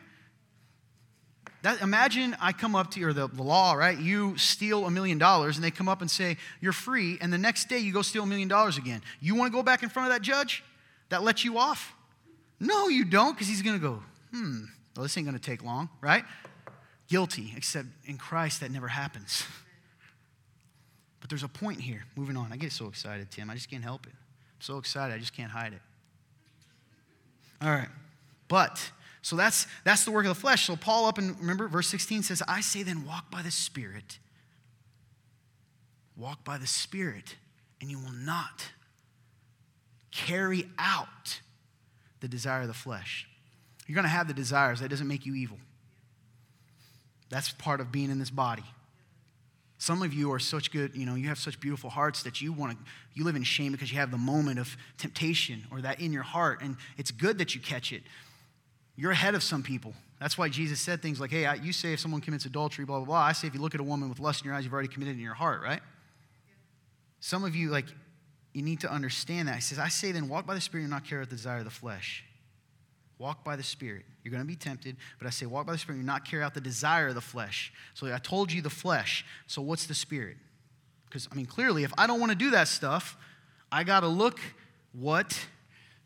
[1.62, 3.98] That, imagine I come up to you, or the, the law, right?
[3.98, 7.38] You steal a million dollars, and they come up and say, You're free, and the
[7.38, 9.02] next day you go steal a million dollars again.
[9.20, 10.64] You want to go back in front of that judge
[11.10, 11.94] that lets you off?
[12.58, 14.02] No, you don't, because he's going to go,
[14.32, 14.64] Hmm,
[14.96, 16.24] well, this ain't going to take long, right?
[17.08, 19.44] Guilty, except in Christ that never happens.
[21.20, 22.04] But there's a point here.
[22.16, 22.52] Moving on.
[22.52, 23.50] I get so excited, Tim.
[23.50, 24.12] I just can't help it.
[24.14, 25.82] I'm so excited, I just can't hide it.
[27.62, 27.88] All right.
[28.48, 28.90] But
[29.22, 30.66] so that's that's the work of the flesh.
[30.66, 34.18] So Paul up and remember verse 16 says, I say then walk by the Spirit.
[36.16, 37.36] Walk by the Spirit,
[37.80, 38.66] and you will not
[40.10, 41.40] carry out
[42.20, 43.26] the desire of the flesh.
[43.86, 44.80] You're going to have the desires.
[44.80, 45.58] That doesn't make you evil.
[47.30, 48.64] That's part of being in this body.
[49.78, 52.52] Some of you are such good, you know, you have such beautiful hearts that you
[52.52, 52.78] want to,
[53.14, 56.22] you live in shame because you have the moment of temptation or that in your
[56.22, 58.02] heart, and it's good that you catch it.
[58.96, 59.94] You're ahead of some people.
[60.20, 62.98] That's why Jesus said things like, hey, I, you say if someone commits adultery, blah,
[62.98, 63.16] blah, blah.
[63.16, 64.88] I say if you look at a woman with lust in your eyes, you've already
[64.88, 65.80] committed in your heart, right?
[67.20, 67.86] Some of you, like,
[68.52, 69.54] you need to understand that.
[69.54, 71.58] He says, I say then, walk by the Spirit and not carry out the desire
[71.58, 72.24] of the flesh.
[73.18, 74.04] Walk by the Spirit.
[74.22, 76.42] You're going to be tempted, but I say, walk by the Spirit and not carry
[76.42, 77.72] out the desire of the flesh.
[77.94, 79.24] So I told you the flesh.
[79.46, 80.36] So what's the Spirit?
[81.06, 83.16] Because, I mean, clearly, if I don't want to do that stuff,
[83.72, 84.38] I got to look
[84.92, 85.38] what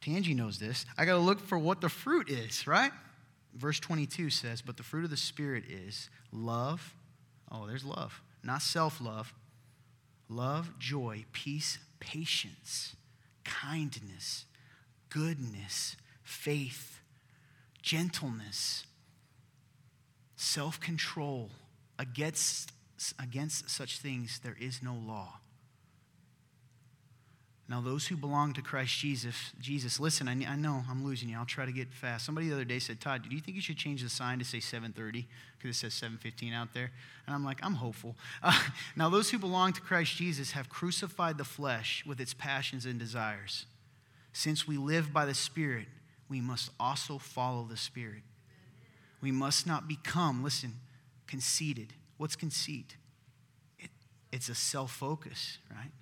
[0.04, 0.84] Tangi knows this.
[0.98, 2.92] I got to look for what the fruit is, right?
[3.54, 6.94] Verse 22 says, But the fruit of the Spirit is love.
[7.50, 8.20] Oh, there's love.
[8.42, 9.32] Not self love.
[10.28, 12.96] Love, joy, peace, patience,
[13.44, 14.46] kindness,
[15.10, 17.00] goodness, faith,
[17.82, 18.84] gentleness,
[20.36, 21.50] self control.
[21.98, 22.72] Against,
[23.20, 25.34] against such things, there is no law.
[27.66, 31.38] Now, those who belong to Christ Jesus, Jesus, listen, I, I, know I'm losing you.
[31.38, 32.26] I'll try to get fast.
[32.26, 34.44] Somebody the other day said, Todd, do you think you should change the sign to
[34.44, 36.90] say 730 because it says 715 out there?
[37.26, 38.16] And I'm like, I'm hopeful.
[38.42, 38.58] Uh,
[38.96, 42.98] now, those who belong to Christ Jesus have crucified the flesh with its passions and
[42.98, 43.64] desires.
[44.34, 45.86] Since we live by the Spirit,
[46.28, 48.24] we must also follow the Spirit.
[49.22, 50.74] We must not become, listen,
[51.26, 51.94] conceited.
[52.18, 52.96] What's conceit?
[53.78, 53.90] It,
[54.30, 55.92] it's a self focus, right?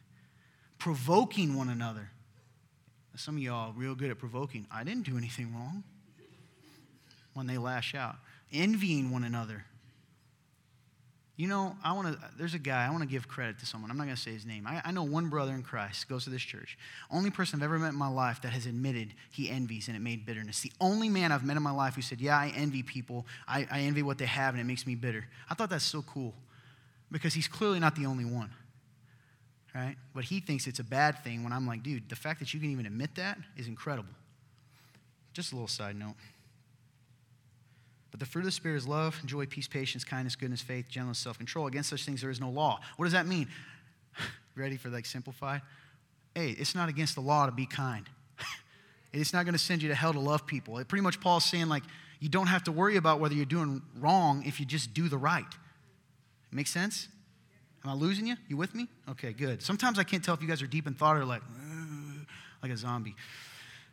[0.83, 2.11] Provoking one another.
[3.15, 4.67] Some of y'all real good at provoking.
[4.69, 5.85] I didn't do anything wrong.
[7.35, 8.17] When they lash out,
[8.53, 9.65] envying one another.
[11.37, 12.19] You know, I want to.
[12.37, 13.93] There's a guy I want to give credit to someone.
[13.93, 14.67] I'm not going to say his name.
[14.67, 16.77] I, I know one brother in Christ goes to this church.
[17.13, 20.01] Only person I've ever met in my life that has admitted he envies and it
[20.01, 20.63] made bitterness.
[20.63, 23.25] The only man I've met in my life who said, "Yeah, I envy people.
[23.47, 26.03] I, I envy what they have and it makes me bitter." I thought that's so
[26.03, 26.35] cool
[27.13, 28.51] because he's clearly not the only one
[29.75, 29.97] right?
[30.15, 32.61] But he thinks it's a bad thing when I'm like, dude, the fact that you
[32.61, 34.13] can even admit that is incredible.
[35.33, 36.15] Just a little side note.
[38.11, 41.19] But the fruit of the Spirit is love, joy, peace, patience, kindness, goodness, faith, gentleness,
[41.19, 41.67] self control.
[41.67, 42.79] Against such things there is no law.
[42.97, 43.49] What does that mean?
[44.55, 45.63] Ready for like simplified?
[46.35, 48.09] Hey, it's not against the law to be kind.
[49.13, 50.77] it's not going to send you to hell to love people.
[50.79, 51.83] It pretty much Paul's saying like
[52.21, 55.19] you don't have to worry about whether you're doing wrong if you just do the
[55.19, 55.47] right.
[56.51, 57.09] Make sense?
[57.85, 58.37] Am I losing you?
[58.49, 58.89] You with me?
[59.11, 59.63] Okay, good.
[59.63, 61.43] Sometimes I can't tell if you guys are deep in thought or like,
[62.63, 63.17] like a zombie.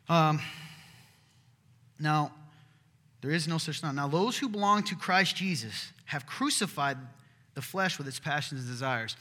[0.07, 0.39] Um,
[1.99, 2.31] now,
[3.21, 3.95] there is no such thing.
[3.95, 6.97] Now, those who belong to Christ Jesus have crucified
[7.55, 9.17] the flesh with its passions and desires.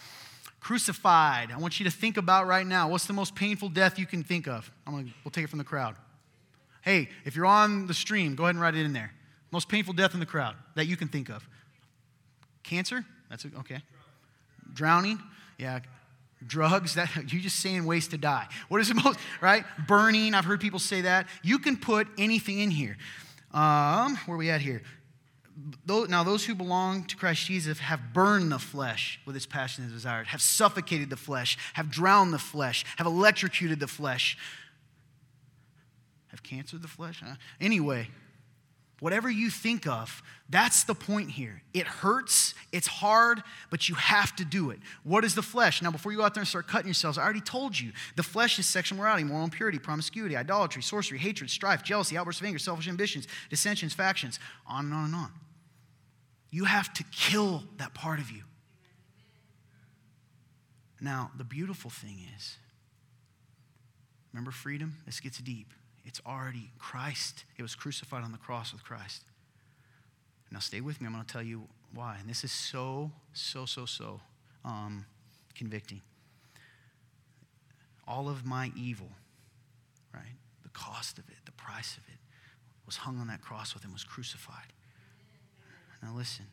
[0.61, 1.51] Crucified.
[1.51, 4.23] I want you to think about right now what's the most painful death you can
[4.23, 4.71] think of?
[4.87, 5.97] I'm gonna, we'll take it from the crowd.
[6.83, 9.13] Hey, if you're on the stream, go ahead and write it in there.
[9.51, 11.49] Most painful death in the crowd that you can think of.
[12.63, 13.05] Cancer?
[13.31, 13.83] That's okay.
[14.73, 15.21] Drowning?
[15.59, 15.81] Yeah.
[16.47, 16.95] Drugs?
[16.95, 18.49] That you're just saying ways to die.
[18.69, 19.65] What is the most, right?
[19.87, 20.35] Burning.
[20.35, 21.27] I've heard people say that.
[21.43, 22.97] You can put anything in here.
[23.53, 24.83] Um, where are we at here?
[25.87, 29.95] Now, those who belong to Christ Jesus have burned the flesh with its passions and
[29.95, 34.39] desires, have suffocated the flesh, have drowned the flesh, have electrocuted the flesh,
[36.29, 37.23] have cancered the flesh.
[37.25, 37.35] Huh?
[37.61, 38.09] Anyway,
[39.01, 41.63] Whatever you think of, that's the point here.
[41.73, 44.81] It hurts, it's hard, but you have to do it.
[45.05, 45.83] What is the flesh?
[45.83, 48.25] Now, before you go out there and start cutting yourselves, I already told you the
[48.25, 52.59] flesh is sexual morality, moral impurity, promiscuity, idolatry, sorcery, hatred, strife, jealousy, outbursts of anger,
[52.59, 55.33] selfish ambitions, dissensions, factions, on and on and on.
[56.51, 58.43] You have to kill that part of you.
[61.01, 62.57] Now, the beautiful thing is,
[64.33, 64.97] remember freedom?
[65.07, 65.73] This gets deep.
[66.09, 67.45] It's already Christ.
[67.59, 69.25] It was crucified on the cross with Christ.
[70.51, 71.07] Now, stay with me.
[71.07, 72.17] I'm going to tell you why.
[72.19, 74.19] And this is so, so, so, so
[74.65, 75.05] um,
[75.55, 76.01] convicting.
[78.07, 79.11] All of my evil,
[80.15, 80.35] right?
[80.63, 82.19] The cost of it, the price of it,
[82.87, 84.73] was hung on that cross with him, was crucified.
[86.03, 86.47] Now, listen.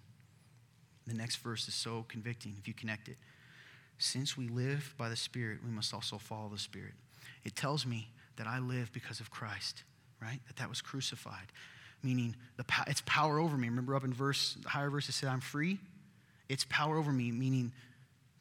[1.07, 3.15] The next verse is so convicting if you connect it.
[3.99, 6.93] Since we live by the Spirit, we must also follow the Spirit.
[7.45, 9.83] It tells me that I live because of Christ,
[10.21, 10.39] right?
[10.47, 11.51] That that was crucified,
[12.03, 13.69] meaning the it's power over me.
[13.69, 15.79] Remember up in verse, the higher verse, it said, I'm free.
[16.49, 17.71] It's power over me, meaning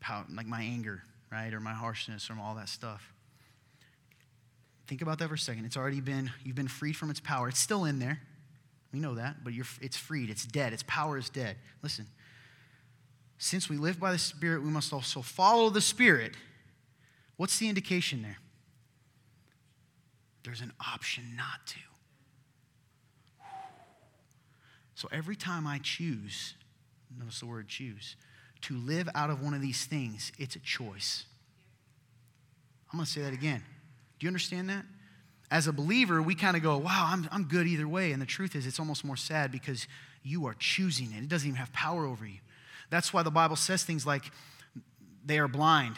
[0.01, 1.53] power, like my anger, right?
[1.53, 3.13] Or my harshness or all that stuff.
[4.87, 5.65] Think about that for a second.
[5.65, 7.49] It's already been, you've been freed from its power.
[7.49, 8.21] It's still in there.
[8.93, 10.31] We know that, but you're, it's freed.
[10.31, 10.73] It's dead.
[10.73, 11.57] Its power is dead.
[11.83, 12.07] Listen,
[13.39, 16.35] since we live by the Spirit, we must also follow the Spirit.
[17.37, 18.37] What's the indication there?
[20.45, 21.79] There's an option not to.
[24.95, 26.55] So every time I choose,
[27.19, 28.17] notice the word choose,
[28.63, 31.25] to live out of one of these things, it's a choice.
[32.93, 33.63] I'm going to say that again.
[34.19, 34.85] Do you understand that?
[35.51, 38.13] As a believer, we kind of go, wow, I'm, I'm good either way.
[38.13, 39.87] And the truth is, it's almost more sad because
[40.23, 41.19] you are choosing it.
[41.19, 42.39] It doesn't even have power over you.
[42.91, 44.25] That's why the Bible says things like,
[45.25, 45.97] they are blind.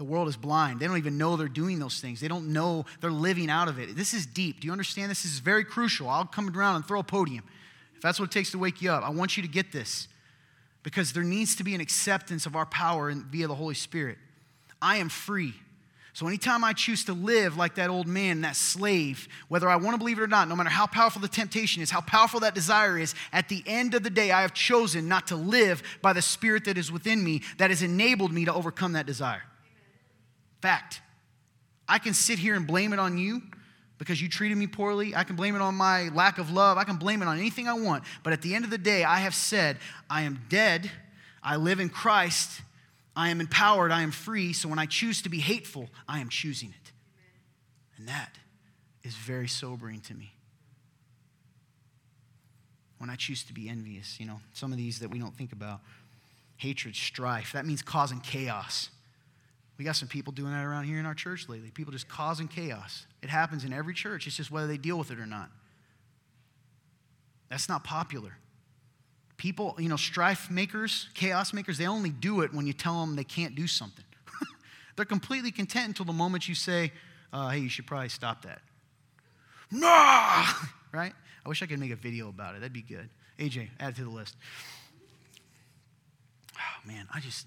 [0.00, 0.80] The world is blind.
[0.80, 2.20] They don't even know they're doing those things.
[2.20, 3.94] They don't know they're living out of it.
[3.94, 4.60] This is deep.
[4.60, 5.10] Do you understand?
[5.10, 6.08] This is very crucial.
[6.08, 7.44] I'll come around and throw a podium.
[7.96, 10.08] If that's what it takes to wake you up, I want you to get this
[10.82, 14.16] because there needs to be an acceptance of our power via the Holy Spirit.
[14.80, 15.52] I am free.
[16.14, 19.92] So, anytime I choose to live like that old man, that slave, whether I want
[19.92, 22.54] to believe it or not, no matter how powerful the temptation is, how powerful that
[22.54, 26.14] desire is, at the end of the day, I have chosen not to live by
[26.14, 29.42] the spirit that is within me that has enabled me to overcome that desire.
[30.60, 31.00] Fact.
[31.88, 33.42] I can sit here and blame it on you
[33.98, 35.14] because you treated me poorly.
[35.14, 36.78] I can blame it on my lack of love.
[36.78, 38.04] I can blame it on anything I want.
[38.22, 40.90] But at the end of the day, I have said, I am dead.
[41.42, 42.60] I live in Christ
[43.16, 46.28] I am empowered, I am free, so when I choose to be hateful, I am
[46.28, 46.92] choosing it.
[47.98, 48.36] And that
[49.02, 50.32] is very sobering to me.
[52.98, 55.52] When I choose to be envious, you know, some of these that we don't think
[55.52, 55.80] about
[56.56, 58.90] hatred, strife, that means causing chaos.
[59.80, 61.70] We got some people doing that around here in our church lately.
[61.70, 63.06] People just causing chaos.
[63.22, 64.26] It happens in every church.
[64.26, 65.48] It's just whether they deal with it or not.
[67.48, 68.36] That's not popular.
[69.38, 73.16] People, you know, strife makers, chaos makers, they only do it when you tell them
[73.16, 74.04] they can't do something.
[74.96, 76.92] They're completely content until the moment you say,
[77.32, 78.60] uh, hey, you should probably stop that.
[79.70, 80.44] Nah!
[80.92, 81.14] Right?
[81.46, 82.60] I wish I could make a video about it.
[82.60, 83.08] That'd be good.
[83.38, 84.36] AJ, add it to the list.
[86.56, 87.46] Oh, man, I just,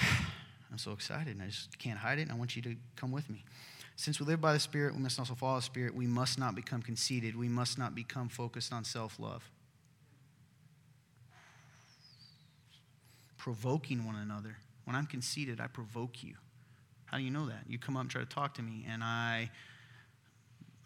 [0.72, 2.22] I'm so excited and I just can't hide it.
[2.22, 3.44] And I want you to come with me.
[3.94, 5.94] Since we live by the Spirit, we must also follow the Spirit.
[5.94, 7.36] We must not become conceited.
[7.36, 9.48] We must not become focused on self love.
[13.42, 14.56] provoking one another.
[14.84, 16.34] When I'm conceited, I provoke you.
[17.06, 17.64] How do you know that?
[17.66, 19.50] You come up and try to talk to me, and I,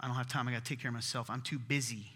[0.01, 0.49] I don't have time.
[0.49, 1.29] I got to take care of myself.
[1.29, 2.07] I'm too busy.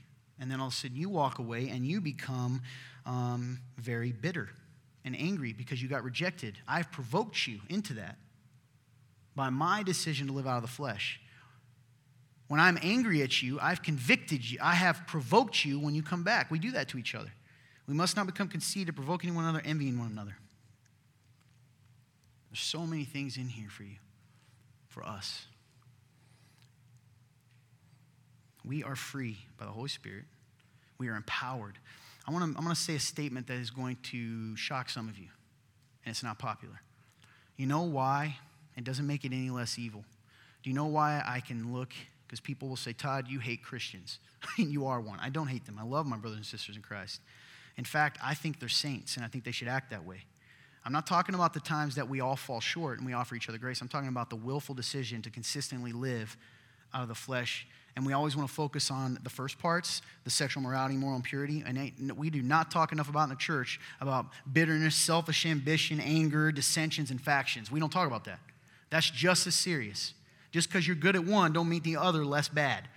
[0.40, 2.62] And then all of a sudden, you walk away and you become
[3.04, 4.48] um, very bitter
[5.04, 6.58] and angry because you got rejected.
[6.68, 8.16] I've provoked you into that
[9.34, 11.20] by my decision to live out of the flesh.
[12.48, 14.58] When I'm angry at you, I've convicted you.
[14.60, 16.50] I have provoked you when you come back.
[16.50, 17.32] We do that to each other.
[17.86, 20.36] We must not become conceited, provoking one another, envying one another.
[22.50, 23.96] There's so many things in here for you,
[24.88, 25.46] for us.
[28.64, 30.24] We are free by the Holy Spirit.
[30.98, 31.78] We are empowered.
[32.30, 35.08] I want to, I'm going to say a statement that is going to shock some
[35.08, 35.26] of you,
[36.04, 36.80] and it's not popular.
[37.56, 38.36] You know why?
[38.76, 40.04] It doesn't make it any less evil.
[40.62, 41.92] Do you know why I can look?
[42.24, 44.20] Because people will say, Todd, you hate Christians.
[44.56, 45.18] you are one.
[45.20, 45.76] I don't hate them.
[45.76, 47.20] I love my brothers and sisters in Christ.
[47.76, 50.22] In fact, I think they're saints, and I think they should act that way.
[50.84, 53.48] I'm not talking about the times that we all fall short and we offer each
[53.48, 53.80] other grace.
[53.80, 56.36] I'm talking about the willful decision to consistently live
[56.94, 57.66] out of the flesh.
[58.00, 61.62] And we always want to focus on the first parts, the sexual morality, moral impurity.
[61.66, 66.50] And we do not talk enough about in the church about bitterness, selfish ambition, anger,
[66.50, 67.70] dissensions, and factions.
[67.70, 68.38] We don't talk about that.
[68.88, 70.14] That's just as serious.
[70.50, 72.88] Just because you're good at one, don't mean the other less bad.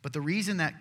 [0.00, 0.72] But the reason that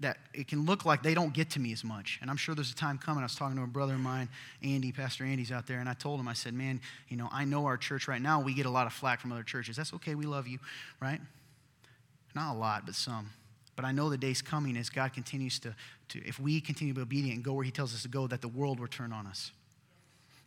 [0.00, 2.18] that it can look like they don't get to me as much.
[2.20, 3.22] And I'm sure there's a time coming.
[3.22, 4.28] I was talking to a brother of mine,
[4.62, 7.44] Andy, Pastor Andy's out there, and I told him, I said, man, you know, I
[7.44, 9.76] know our church right now, we get a lot of flack from other churches.
[9.76, 10.58] That's okay, we love you,
[11.00, 11.20] right?
[12.34, 13.30] Not a lot, but some.
[13.76, 15.74] But I know the day's coming as God continues to,
[16.10, 18.26] to if we continue to be obedient and go where He tells us to go,
[18.26, 19.52] that the world will turn on us.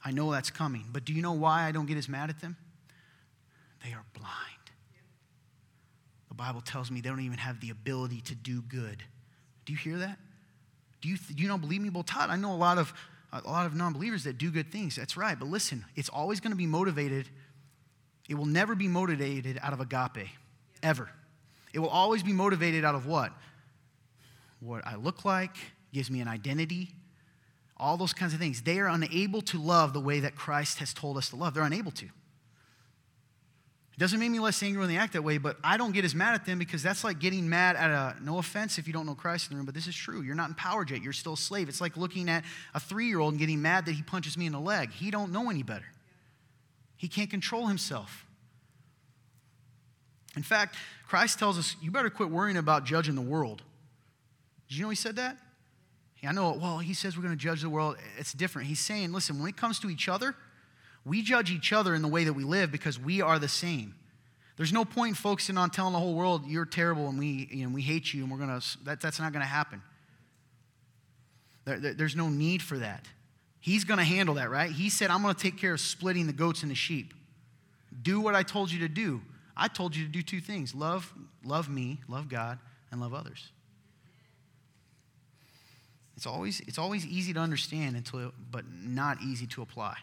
[0.03, 0.85] I know that's coming.
[0.91, 2.55] But do you know why I don't get as mad at them?
[3.83, 4.33] They are blind.
[6.27, 9.03] The Bible tells me they don't even have the ability to do good
[9.67, 10.17] Do you hear that?
[11.01, 11.89] Do you, do you not believe me?
[11.89, 12.91] Well, Todd, I know a lot of
[13.33, 14.95] a lot of non-believers that do good things.
[14.95, 15.37] That's right.
[15.37, 17.27] But listen, it's always going to be motivated.
[18.29, 20.29] It will never be motivated out of agape,
[20.81, 21.09] ever.
[21.73, 23.33] It will always be motivated out of what?
[24.61, 25.55] What I look like,
[25.93, 26.95] gives me an identity,
[27.75, 28.61] all those kinds of things.
[28.61, 31.53] They are unable to love the way that Christ has told us to love.
[31.53, 32.07] They're unable to.
[33.97, 36.05] It doesn't make me less angry when they act that way, but I don't get
[36.05, 38.93] as mad at them because that's like getting mad at a, no offense if you
[38.93, 40.21] don't know Christ in the room, but this is true.
[40.21, 41.01] You're not empowered yet.
[41.01, 41.67] You're still a slave.
[41.67, 42.43] It's like looking at
[42.75, 44.91] a three-year-old and getting mad that he punches me in the leg.
[44.91, 45.87] He don't know any better.
[46.95, 48.27] He can't control himself.
[50.35, 50.75] In fact,
[51.07, 53.63] Christ tells us, you better quit worrying about judging the world.
[54.69, 55.37] Did you know he said that?
[56.19, 57.97] Yeah, I know, well, he says we're going to judge the world.
[58.19, 58.67] It's different.
[58.67, 60.35] He's saying, listen, when it comes to each other,
[61.07, 63.95] we judge each other in the way that we live because we are the same.
[64.57, 67.65] There's no point in focusing on telling the whole world you're terrible and we, you
[67.65, 69.81] know, we hate you and we're to, that, that's not going to happen.
[71.65, 73.05] There, there, there's no need for that.
[73.59, 74.71] He's going to handle that, right?
[74.71, 77.13] He said, I'm going to take care of splitting the goats and the sheep.
[78.01, 79.21] Do what I told you to do.
[79.55, 82.59] I told you to do two things love, love me, love God,
[82.91, 83.51] and love others.
[86.15, 89.97] It's always, it's always easy to understand, until, but not easy to apply.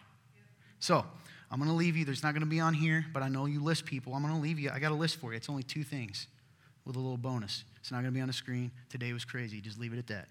[0.85, 1.03] So,
[1.49, 2.05] I'm going to leave you.
[2.05, 4.13] There's not going to be on here, but I know you list people.
[4.13, 4.69] I'm going to leave you.
[4.71, 5.37] I got a list for you.
[5.37, 6.27] It's only two things
[6.85, 7.63] with a little bonus.
[7.79, 8.69] It's not going to be on the screen.
[8.87, 9.61] Today was crazy.
[9.61, 10.27] Just leave it at that.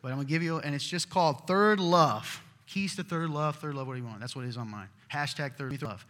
[0.00, 2.40] But I'm going to give you, and it's just called Third Love.
[2.68, 4.20] Keys to Third Love, Third Love, what do you want?
[4.20, 4.86] That's what it is on mine.
[5.12, 6.06] Hashtag Third Love.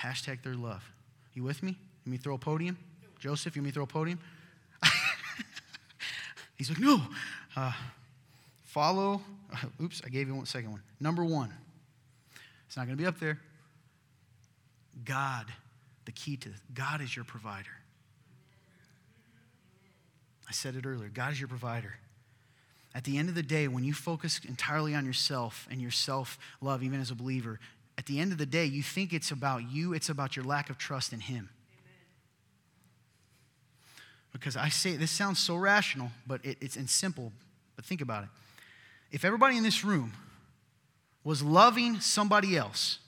[0.00, 0.88] Hashtag Third Love.
[1.34, 1.76] You with me?
[2.04, 2.78] You me throw a podium?
[3.18, 4.20] Joseph, you me throw a podium?
[6.56, 7.00] He's like, no.
[7.56, 7.72] Uh,
[8.62, 9.20] follow.
[9.52, 10.82] Uh, oops, I gave you one second one.
[11.00, 11.52] Number one.
[12.66, 13.38] It's not going to be up there.
[15.04, 15.46] God,
[16.04, 17.70] the key to this, God is your provider.
[20.48, 21.94] I said it earlier God is your provider.
[22.94, 26.38] At the end of the day, when you focus entirely on yourself and your self
[26.62, 27.60] love, even as a believer,
[27.98, 30.70] at the end of the day, you think it's about you, it's about your lack
[30.70, 31.50] of trust in Him.
[34.32, 37.32] Because I say, this sounds so rational, but it, it's and simple,
[37.74, 38.28] but think about it.
[39.12, 40.12] If everybody in this room
[41.26, 43.00] was loving somebody else,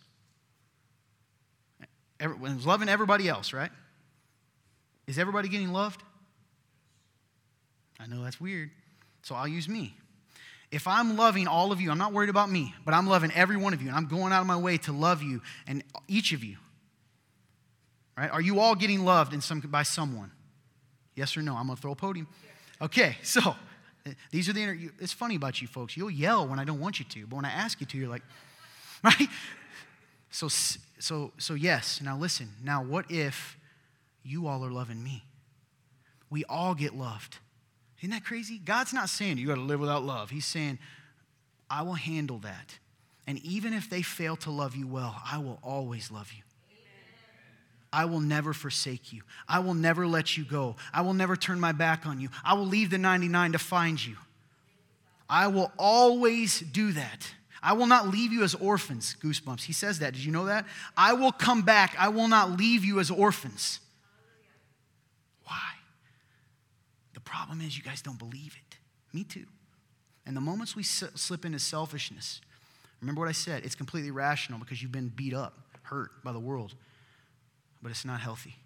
[2.20, 3.70] was loving everybody else, right?
[5.06, 6.02] Is everybody getting loved?
[8.00, 8.70] I know that's weird,
[9.22, 9.94] so I'll use me.
[10.72, 13.56] If I'm loving all of you, I'm not worried about me, but I'm loving every
[13.56, 16.32] one of you, and I'm going out of my way to love you and each
[16.32, 16.56] of you.
[18.16, 18.32] Right?
[18.32, 20.32] Are you all getting loved in some, by someone?
[21.14, 21.54] Yes or no?
[21.54, 22.26] I'm going to throw a podium.
[22.82, 23.54] Okay, so
[24.30, 25.96] these are the, it's funny about you folks.
[25.96, 28.08] You'll yell when I don't want you to, but when I ask you to, you're
[28.08, 28.22] like,
[29.04, 29.28] right?
[30.30, 32.00] So, so, so yes.
[32.02, 32.50] Now listen.
[32.62, 33.56] Now, what if
[34.22, 35.24] you all are loving me?
[36.30, 37.38] We all get loved.
[38.00, 38.58] Isn't that crazy?
[38.58, 40.30] God's not saying you got to live without love.
[40.30, 40.78] He's saying,
[41.70, 42.78] I will handle that.
[43.26, 46.42] And even if they fail to love you well, I will always love you.
[47.92, 49.22] I will never forsake you.
[49.48, 50.76] I will never let you go.
[50.92, 52.28] I will never turn my back on you.
[52.44, 54.16] I will leave the 99 to find you.
[55.28, 57.32] I will always do that.
[57.62, 59.16] I will not leave you as orphans.
[59.22, 59.62] Goosebumps.
[59.62, 60.12] He says that.
[60.12, 60.66] Did you know that?
[60.96, 61.96] I will come back.
[61.98, 63.80] I will not leave you as orphans.
[65.44, 65.72] Why?
[67.14, 68.76] The problem is you guys don't believe it.
[69.12, 69.46] Me too.
[70.26, 72.42] And the moments we slip into selfishness,
[73.00, 73.64] remember what I said?
[73.64, 76.74] It's completely rational because you've been beat up, hurt by the world
[77.82, 78.56] but it's not healthy.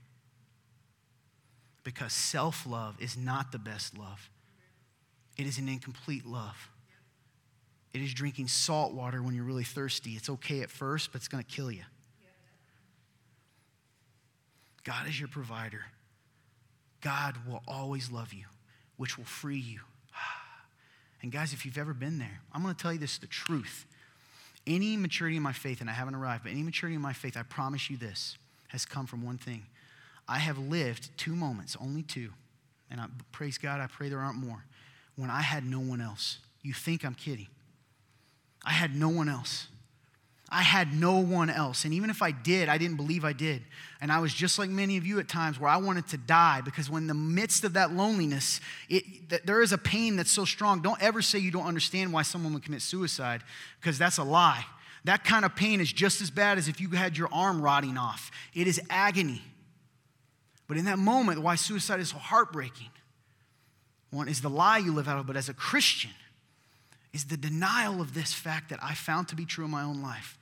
[1.85, 4.31] Because self love is not the best love,
[5.37, 6.69] it is an incomplete love.
[7.93, 10.13] It is drinking salt water when you're really thirsty.
[10.13, 11.83] It's okay at first, but it's going to kill you.
[14.83, 15.85] God is your provider.
[17.03, 18.47] God will always love you,
[18.97, 19.81] which will free you.
[21.23, 23.87] And guys, if you've ever been there, I'm going to tell you this the truth.
[24.67, 27.37] Any maturity in my faith, and I haven't arrived, but any maturity in my faith,
[27.37, 28.39] I promise you this
[28.73, 29.63] has come from one thing.
[30.27, 32.31] I have lived two moments, only two,
[32.91, 34.65] and I praise God, I pray there aren't more,
[35.17, 36.39] when I had no one else.
[36.63, 37.49] You think I'm kidding.
[38.65, 39.67] I had no one else.
[40.49, 41.85] I had no one else.
[41.85, 43.63] And even if I did, I didn't believe I did.
[44.01, 46.61] And I was just like many of you at times where I wanted to die
[46.63, 50.45] because when in the midst of that loneliness, it, there is a pain that's so
[50.45, 50.83] strong.
[50.83, 53.43] Don't ever say you don't understand why someone would commit suicide
[53.81, 54.65] because that's a lie.
[55.05, 57.99] That kind of pain is just as bad as if you had your arm rotting
[57.99, 58.31] off.
[58.55, 59.43] It is agony.
[60.69, 62.91] But in that moment, why suicide is so heartbreaking,
[64.11, 66.13] one is the lie you live out of, but as a Christian,
[67.13, 70.03] is the denial of this fact that I found to be true in my own
[70.03, 70.39] life.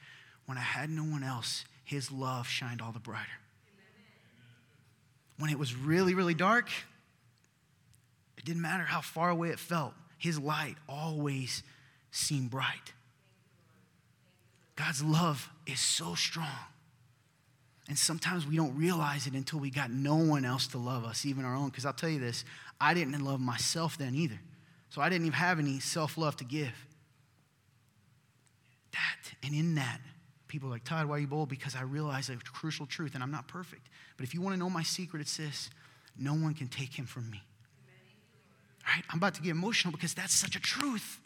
[0.46, 3.26] When I had no one else, his love shined all the brighter.
[5.38, 6.68] When it was really, really dark,
[8.40, 11.62] It didn't matter how far away it felt, his light always
[12.10, 12.94] seemed bright.
[14.80, 16.46] God's love is so strong.
[17.86, 21.26] And sometimes we don't realize it until we got no one else to love us,
[21.26, 21.68] even our own.
[21.68, 22.46] Because I'll tell you this,
[22.80, 24.40] I didn't love myself then either.
[24.88, 26.72] So I didn't even have any self love to give.
[28.92, 30.00] That, and in that,
[30.48, 31.50] people are like, Todd, why are you bold?
[31.50, 33.86] Because I realize a crucial truth, and I'm not perfect.
[34.16, 35.68] But if you want to know my secret, it's this
[36.18, 37.42] no one can take him from me.
[38.86, 39.04] All right?
[39.10, 41.19] I'm about to get emotional because that's such a truth.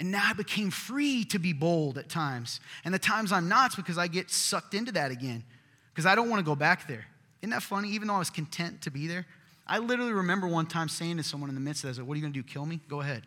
[0.00, 2.58] And now I became free to be bold at times.
[2.84, 5.44] And the times I'm not, it's because I get sucked into that again.
[5.92, 7.06] Because I don't want to go back there.
[7.42, 7.90] Isn't that funny?
[7.90, 9.26] Even though I was content to be there,
[9.66, 12.08] I literally remember one time saying to someone in the midst of that, I like,
[12.08, 12.42] What are you going to do?
[12.42, 12.80] Kill me?
[12.88, 13.24] Go ahead.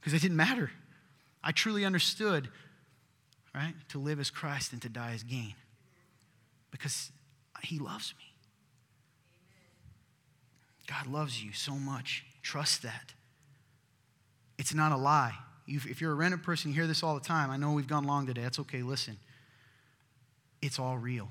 [0.00, 0.70] Because it didn't matter.
[1.42, 2.48] I truly understood,
[3.52, 3.74] right?
[3.88, 5.54] To live as Christ and to die as gain.
[6.70, 7.10] Because
[7.64, 8.24] he loves me.
[10.86, 12.24] God loves you so much.
[12.42, 13.14] Trust that.
[14.58, 15.34] It's not a lie.
[15.68, 17.50] If you're a rented person, you hear this all the time.
[17.50, 18.42] I know we've gone long today.
[18.42, 18.82] That's okay.
[18.82, 19.18] Listen,
[20.62, 21.30] it's all real.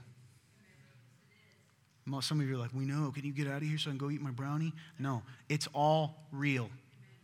[2.21, 3.11] Some of you are like, we know.
[3.11, 4.73] Can you get out of here so I can go eat my brownie?
[4.97, 6.69] No, it's all real.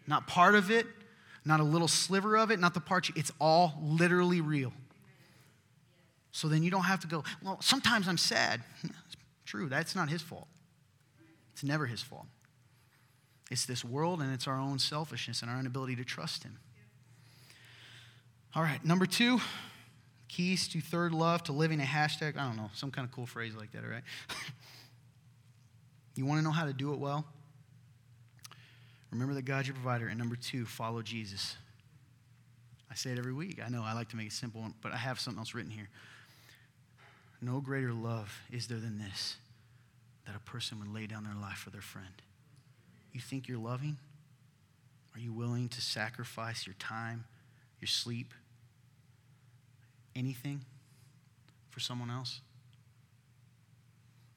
[0.07, 0.85] Not part of it,
[1.45, 3.07] not a little sliver of it, not the part.
[3.07, 4.73] You, it's all literally real.
[6.33, 8.61] So then you don't have to go, well, sometimes I'm sad.
[9.45, 10.47] True, that's not his fault.
[11.53, 12.25] It's never his fault.
[13.51, 16.57] It's this world and it's our own selfishness and our inability to trust him.
[18.55, 19.39] All right, number two,
[20.27, 22.37] keys to third love, to living a hashtag.
[22.37, 24.03] I don't know, some kind of cool phrase like that, all right?
[26.15, 27.25] you want to know how to do it well?
[29.11, 30.07] Remember that God's your provider.
[30.07, 31.55] And number two, follow Jesus.
[32.91, 33.59] I say it every week.
[33.63, 35.89] I know I like to make it simple, but I have something else written here.
[37.41, 39.37] No greater love is there than this
[40.27, 42.21] that a person would lay down their life for their friend.
[43.11, 43.97] You think you're loving?
[45.15, 47.25] Are you willing to sacrifice your time,
[47.81, 48.33] your sleep,
[50.15, 50.61] anything
[51.69, 52.41] for someone else?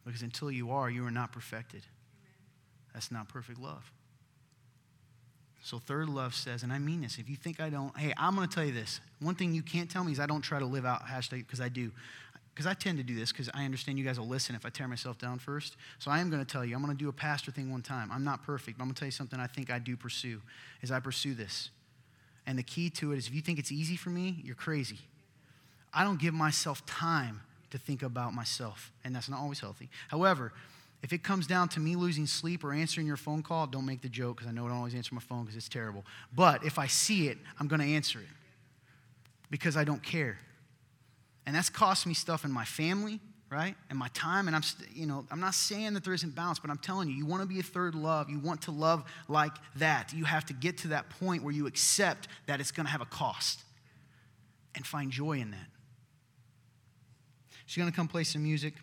[0.04, 1.82] Because until you are, you are not perfected.
[2.94, 3.90] That's not perfect love.
[5.62, 8.36] So, third love says, and I mean this, if you think I don't, hey, I'm
[8.36, 9.00] going to tell you this.
[9.20, 11.60] One thing you can't tell me is I don't try to live out hashtag, because
[11.60, 11.90] I do
[12.56, 14.70] because I tend to do this because I understand you guys will listen if I
[14.70, 15.76] tear myself down first.
[15.98, 17.82] So I am going to tell you, I'm going to do a pastor thing one
[17.82, 18.10] time.
[18.10, 20.40] I'm not perfect, but I'm going to tell you something I think I do pursue
[20.80, 21.68] is I pursue this.
[22.46, 25.00] And the key to it is if you think it's easy for me, you're crazy.
[25.96, 27.40] I don't give myself time
[27.70, 29.88] to think about myself, and that's not always healthy.
[30.08, 30.52] However,
[31.02, 34.02] if it comes down to me losing sleep or answering your phone call, don't make
[34.02, 36.04] the joke because I know I don't always answer my phone because it's terrible.
[36.34, 38.26] But if I see it, I'm going to answer it
[39.50, 40.38] because I don't care.
[41.46, 43.20] And that's cost me stuff in my family,
[43.50, 43.74] right?
[43.88, 44.48] And my time.
[44.48, 47.14] And I'm, you know, I'm not saying that there isn't balance, but I'm telling you,
[47.14, 48.28] you want to be a third love.
[48.28, 50.12] You want to love like that.
[50.12, 53.00] You have to get to that point where you accept that it's going to have
[53.00, 53.60] a cost
[54.74, 55.66] and find joy in that.
[57.66, 58.74] She's going to come play some music.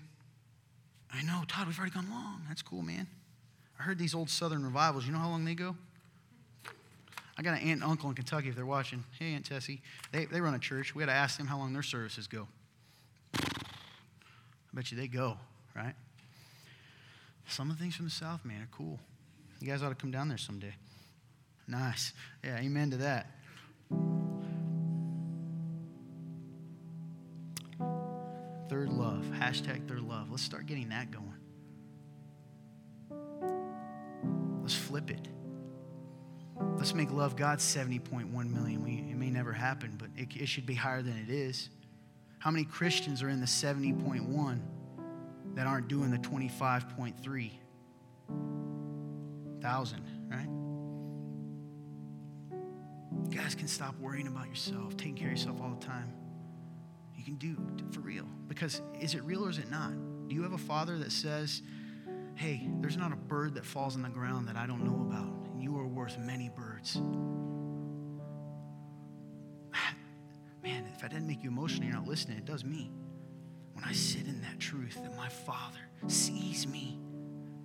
[1.11, 2.41] I know, Todd, we've already gone long.
[2.47, 3.07] That's cool, man.
[3.79, 5.05] I heard these old Southern revivals.
[5.05, 5.75] You know how long they go?
[7.37, 9.03] I got an aunt and uncle in Kentucky if they're watching.
[9.17, 9.81] Hey, Aunt Tessie.
[10.11, 10.93] They, they run a church.
[10.93, 12.47] We got to ask them how long their services go.
[13.35, 13.41] I
[14.73, 15.37] bet you they go,
[15.75, 15.95] right?
[17.47, 18.99] Some of the things from the South, man, are cool.
[19.59, 20.73] You guys ought to come down there someday.
[21.67, 22.13] Nice.
[22.43, 23.27] Yeah, amen to that.
[28.73, 29.23] Third love.
[29.39, 30.31] Hashtag third love.
[30.31, 31.35] Let's start getting that going.
[34.63, 35.27] Let's flip it.
[36.79, 38.83] Let's make love God 70.1 million.
[38.83, 41.69] We, it may never happen, but it, it should be higher than it is.
[42.39, 44.59] How many Christians are in the 70.1
[45.53, 47.51] that aren't doing the 25.3
[49.61, 50.49] thousand, right?
[53.29, 56.11] You guys can stop worrying about yourself, taking care of yourself all the time.
[57.23, 57.57] You can do
[57.91, 58.27] for real.
[58.47, 59.93] Because is it real or is it not?
[60.27, 61.61] Do you have a father that says,
[62.35, 65.43] hey, there's not a bird that falls on the ground that I don't know about?
[65.53, 66.95] and you are worth many birds.
[70.63, 72.37] Man, if I didn't make you emotional, you're not listening.
[72.37, 72.91] It does me.
[73.73, 76.99] When I sit in that truth that my Father sees me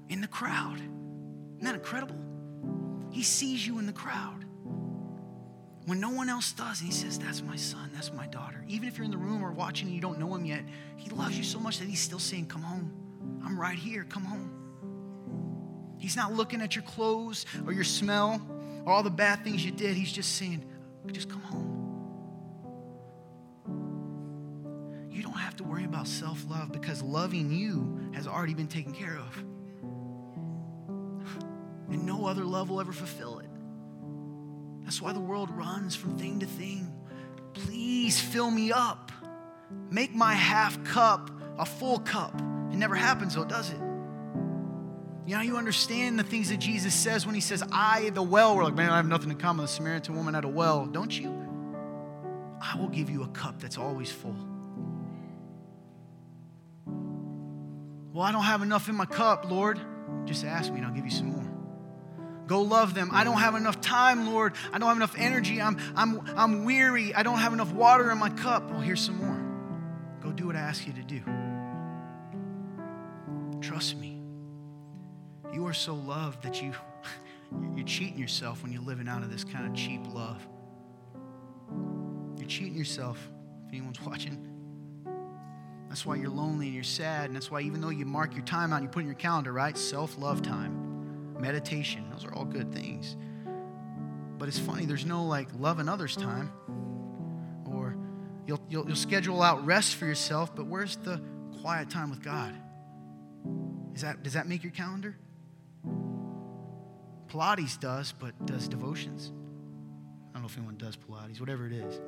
[0.08, 0.76] in the crowd.
[0.76, 2.16] Isn't that incredible?
[3.10, 4.44] He sees you in the crowd.
[5.88, 8.62] When no one else does, and he says, That's my son, that's my daughter.
[8.68, 10.60] Even if you're in the room or watching and you don't know him yet,
[10.98, 12.92] he loves you so much that he's still saying, Come home.
[13.42, 15.96] I'm right here, come home.
[15.96, 18.46] He's not looking at your clothes or your smell
[18.84, 19.96] or all the bad things you did.
[19.96, 20.62] He's just saying,
[21.10, 21.74] just come home.
[25.10, 28.92] You don't have to worry about self love because loving you has already been taken
[28.92, 29.36] care of.
[31.90, 33.37] And no other love will ever fulfill.
[34.88, 36.90] That's why the world runs from thing to thing.
[37.52, 39.12] Please fill me up.
[39.90, 42.34] Make my half cup a full cup.
[42.72, 43.76] It never happens though, does it?
[45.26, 48.56] You know, you understand the things that Jesus says when he says, I, the well.
[48.56, 50.86] We're like, man, I have nothing in common with the Samaritan woman at a well.
[50.86, 51.36] Don't you?
[52.58, 54.38] I will give you a cup that's always full.
[58.14, 59.78] Well, I don't have enough in my cup, Lord.
[60.24, 61.37] Just ask me and I'll give you some more.
[62.48, 63.10] Go love them.
[63.12, 64.54] I don't have enough time, Lord.
[64.72, 65.60] I don't have enough energy.
[65.60, 67.14] I'm, I'm, I'm weary.
[67.14, 68.70] I don't have enough water in my cup.
[68.70, 69.38] Well, here's some more.
[70.22, 71.20] Go do what I ask you to do.
[73.60, 74.22] Trust me.
[75.52, 76.72] You are so loved that you,
[77.76, 80.46] you're cheating yourself when you're living out of this kind of cheap love.
[82.38, 83.18] You're cheating yourself
[83.66, 84.46] if anyone's watching.
[85.88, 87.26] That's why you're lonely and you're sad.
[87.26, 89.16] And that's why, even though you mark your time out and you put in your
[89.16, 89.76] calendar, right?
[89.76, 90.87] Self love time,
[91.40, 93.16] meditation, those are all good things.
[94.38, 96.52] But it's funny, there's no like loving others time.
[97.66, 97.96] Or
[98.46, 101.20] you'll, you'll, you'll schedule out rest for yourself, but where's the
[101.60, 102.54] quiet time with God?
[103.94, 105.16] Is that, does that make your calendar?
[107.28, 109.32] Pilates does, but does devotions?
[110.30, 112.00] I don't know if anyone does Pilates, whatever it is.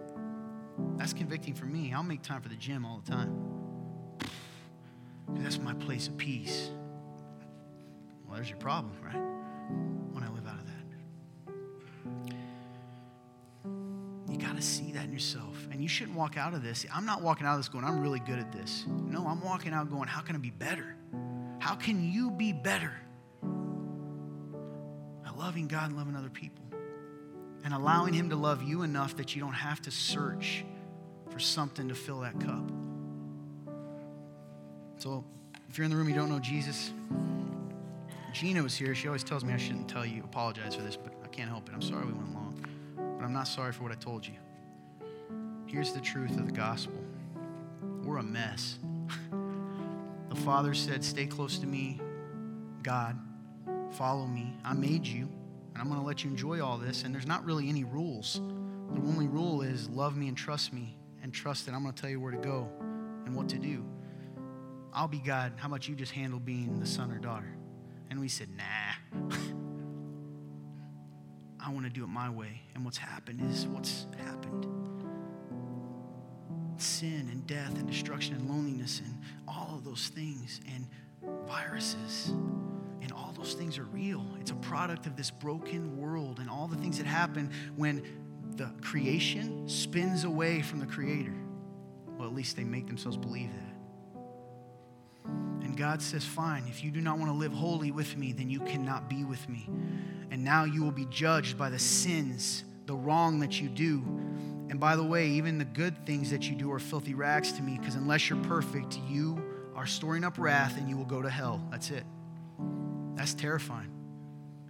[0.97, 1.93] That's convicting for me.
[1.93, 3.37] I'll make time for the gym all the time.
[5.31, 6.71] That's my place of peace.
[8.31, 9.21] Well, there's your problem, right?
[10.13, 10.87] When I live out of that.
[14.33, 15.67] You got to see that in yourself.
[15.73, 16.87] And you shouldn't walk out of this.
[16.95, 18.85] I'm not walking out of this going, I'm really good at this.
[18.87, 20.95] No, I'm walking out going, how can I be better?
[21.59, 22.93] How can you be better?
[23.43, 26.65] By loving God and loving other people.
[27.65, 30.65] And allowing Him to love you enough that you don't have to search
[31.31, 32.71] for something to fill that cup.
[34.99, 35.25] So
[35.69, 36.93] if you're in the room, you don't know Jesus,
[38.33, 38.95] Gina was here.
[38.95, 41.69] She always tells me I shouldn't tell you, apologize for this, but I can't help
[41.69, 41.75] it.
[41.75, 42.65] I'm sorry we went long.
[42.97, 44.35] But I'm not sorry for what I told you.
[45.67, 46.95] Here's the truth of the gospel
[48.05, 48.79] we're a mess.
[50.29, 52.01] the Father said, Stay close to me,
[52.83, 53.19] God,
[53.93, 54.55] follow me.
[54.65, 55.29] I made you,
[55.75, 57.05] and I'm going to let you enjoy all this.
[57.05, 58.41] And there's not really any rules.
[58.95, 62.01] The only rule is love me and trust me, and trust that I'm going to
[62.01, 62.69] tell you where to go
[63.27, 63.85] and what to do.
[64.93, 65.53] I'll be God.
[65.57, 67.55] How about you just handle being the son or daughter?
[68.11, 69.29] And we said, Nah.
[71.63, 72.63] I want to do it my way.
[72.75, 74.67] And what's happened is what's happened
[76.81, 80.87] sin and death and destruction and loneliness and all of those things and
[81.47, 82.29] viruses
[83.03, 84.25] and all those things are real.
[84.41, 88.03] It's a product of this broken world and all the things that happen when
[88.57, 91.35] the creation spins away from the creator.
[92.19, 93.70] Well, at least they make themselves believe that.
[95.25, 98.51] And God says, Fine, if you do not want to live holy with me, then
[98.51, 99.69] you cannot be with me.
[100.31, 104.03] And now you will be judged by the sins, the wrong that you do.
[104.69, 107.63] And by the way, even the good things that you do are filthy rags to
[107.63, 109.43] me, because unless you're perfect, you
[109.75, 111.61] are storing up wrath and you will go to hell.
[111.71, 112.05] That's it.
[113.17, 113.91] That's terrifying.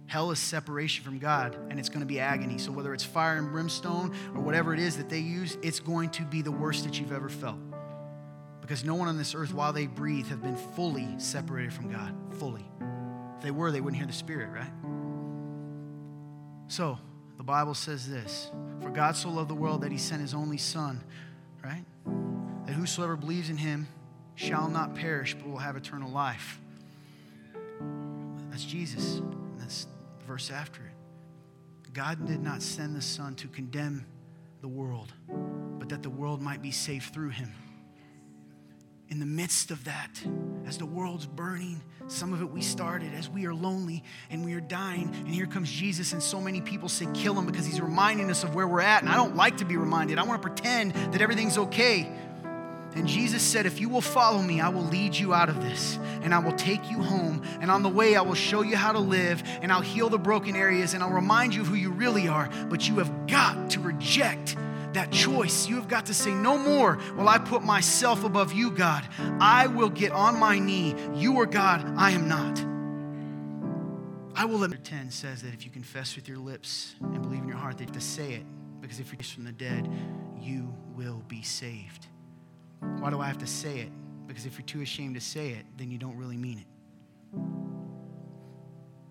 [0.07, 2.57] Hell is separation from God, and it's going to be agony.
[2.57, 6.09] So, whether it's fire and brimstone or whatever it is that they use, it's going
[6.09, 7.57] to be the worst that you've ever felt.
[8.61, 12.15] Because no one on this earth, while they breathe, have been fully separated from God.
[12.37, 12.65] Fully.
[13.37, 14.71] If they were, they wouldn't hear the Spirit, right?
[16.67, 16.97] So,
[17.37, 18.51] the Bible says this
[18.81, 21.03] For God so loved the world that he sent his only Son,
[21.63, 21.83] right?
[22.65, 23.87] That whosoever believes in him
[24.35, 26.59] shall not perish, but will have eternal life.
[28.51, 29.17] That's Jesus.
[29.17, 29.85] And that's
[30.19, 31.93] the verse after it.
[31.93, 34.05] God did not send the Son to condemn
[34.61, 35.11] the world,
[35.79, 37.51] but that the world might be saved through him
[39.11, 40.09] in the midst of that,
[40.65, 44.53] as the world's burning, some of it we started, as we are lonely and we
[44.53, 47.81] are dying, and here comes Jesus, and so many people say, kill him because he's
[47.81, 49.01] reminding us of where we're at.
[49.01, 50.17] And I don't like to be reminded.
[50.17, 52.09] I want to pretend that everything's okay.
[52.95, 55.97] And Jesus said, If you will follow me, I will lead you out of this,
[56.23, 57.41] and I will take you home.
[57.61, 60.19] And on the way, I will show you how to live, and I'll heal the
[60.19, 62.49] broken areas, and I'll remind you who you really are.
[62.69, 64.57] But you have got to reject
[64.93, 65.67] that choice.
[65.67, 69.07] You have got to say, No more will I put myself above you, God.
[69.39, 70.95] I will get on my knee.
[71.15, 72.65] You are God, I am not.
[74.33, 77.47] I will let 10 says that if you confess with your lips and believe in
[77.47, 78.45] your heart, that to say it,
[78.79, 79.89] because if you're from the dead,
[80.39, 82.07] you will be saved.
[82.79, 83.91] Why do I have to say it?
[84.27, 86.67] Because if you're too ashamed to say it, then you don't really mean it.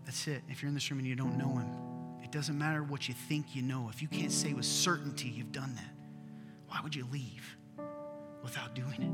[0.04, 0.42] That's it.
[0.48, 1.68] If you're in this room and you don't know him,
[2.30, 3.88] it doesn't matter what you think you know.
[3.92, 5.92] If you can't say with certainty you've done that,
[6.68, 7.56] why would you leave
[8.44, 9.10] without doing it?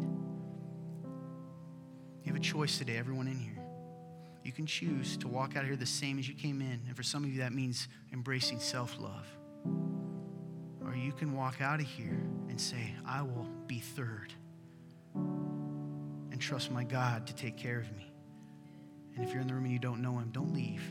[2.22, 3.56] You have a choice today, everyone in here.
[4.44, 6.82] You can choose to walk out here the same as you came in.
[6.86, 9.26] And for some of you, that means embracing self love.
[10.84, 12.20] Or you can walk out of here
[12.50, 14.34] and say, I will be third
[15.14, 18.12] and trust my God to take care of me.
[19.14, 20.82] And if you're in the room and you don't know him, don't leave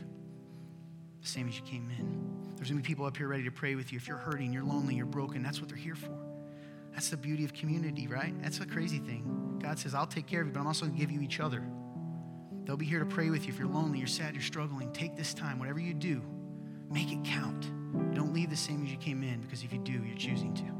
[1.26, 2.54] the same as you came in.
[2.56, 3.96] There's gonna be people up here ready to pray with you.
[3.96, 6.16] If you're hurting, you're lonely, you're broken, that's what they're here for.
[6.92, 8.32] That's the beauty of community, right?
[8.40, 9.58] That's the crazy thing.
[9.60, 11.64] God says, I'll take care of you, but I'm also gonna give you each other.
[12.64, 13.52] They'll be here to pray with you.
[13.52, 15.58] If you're lonely, you're sad, you're struggling, take this time.
[15.58, 16.22] Whatever you do,
[16.90, 17.70] make it count.
[18.14, 20.75] Don't leave the same as you came in because if you do, you're choosing to.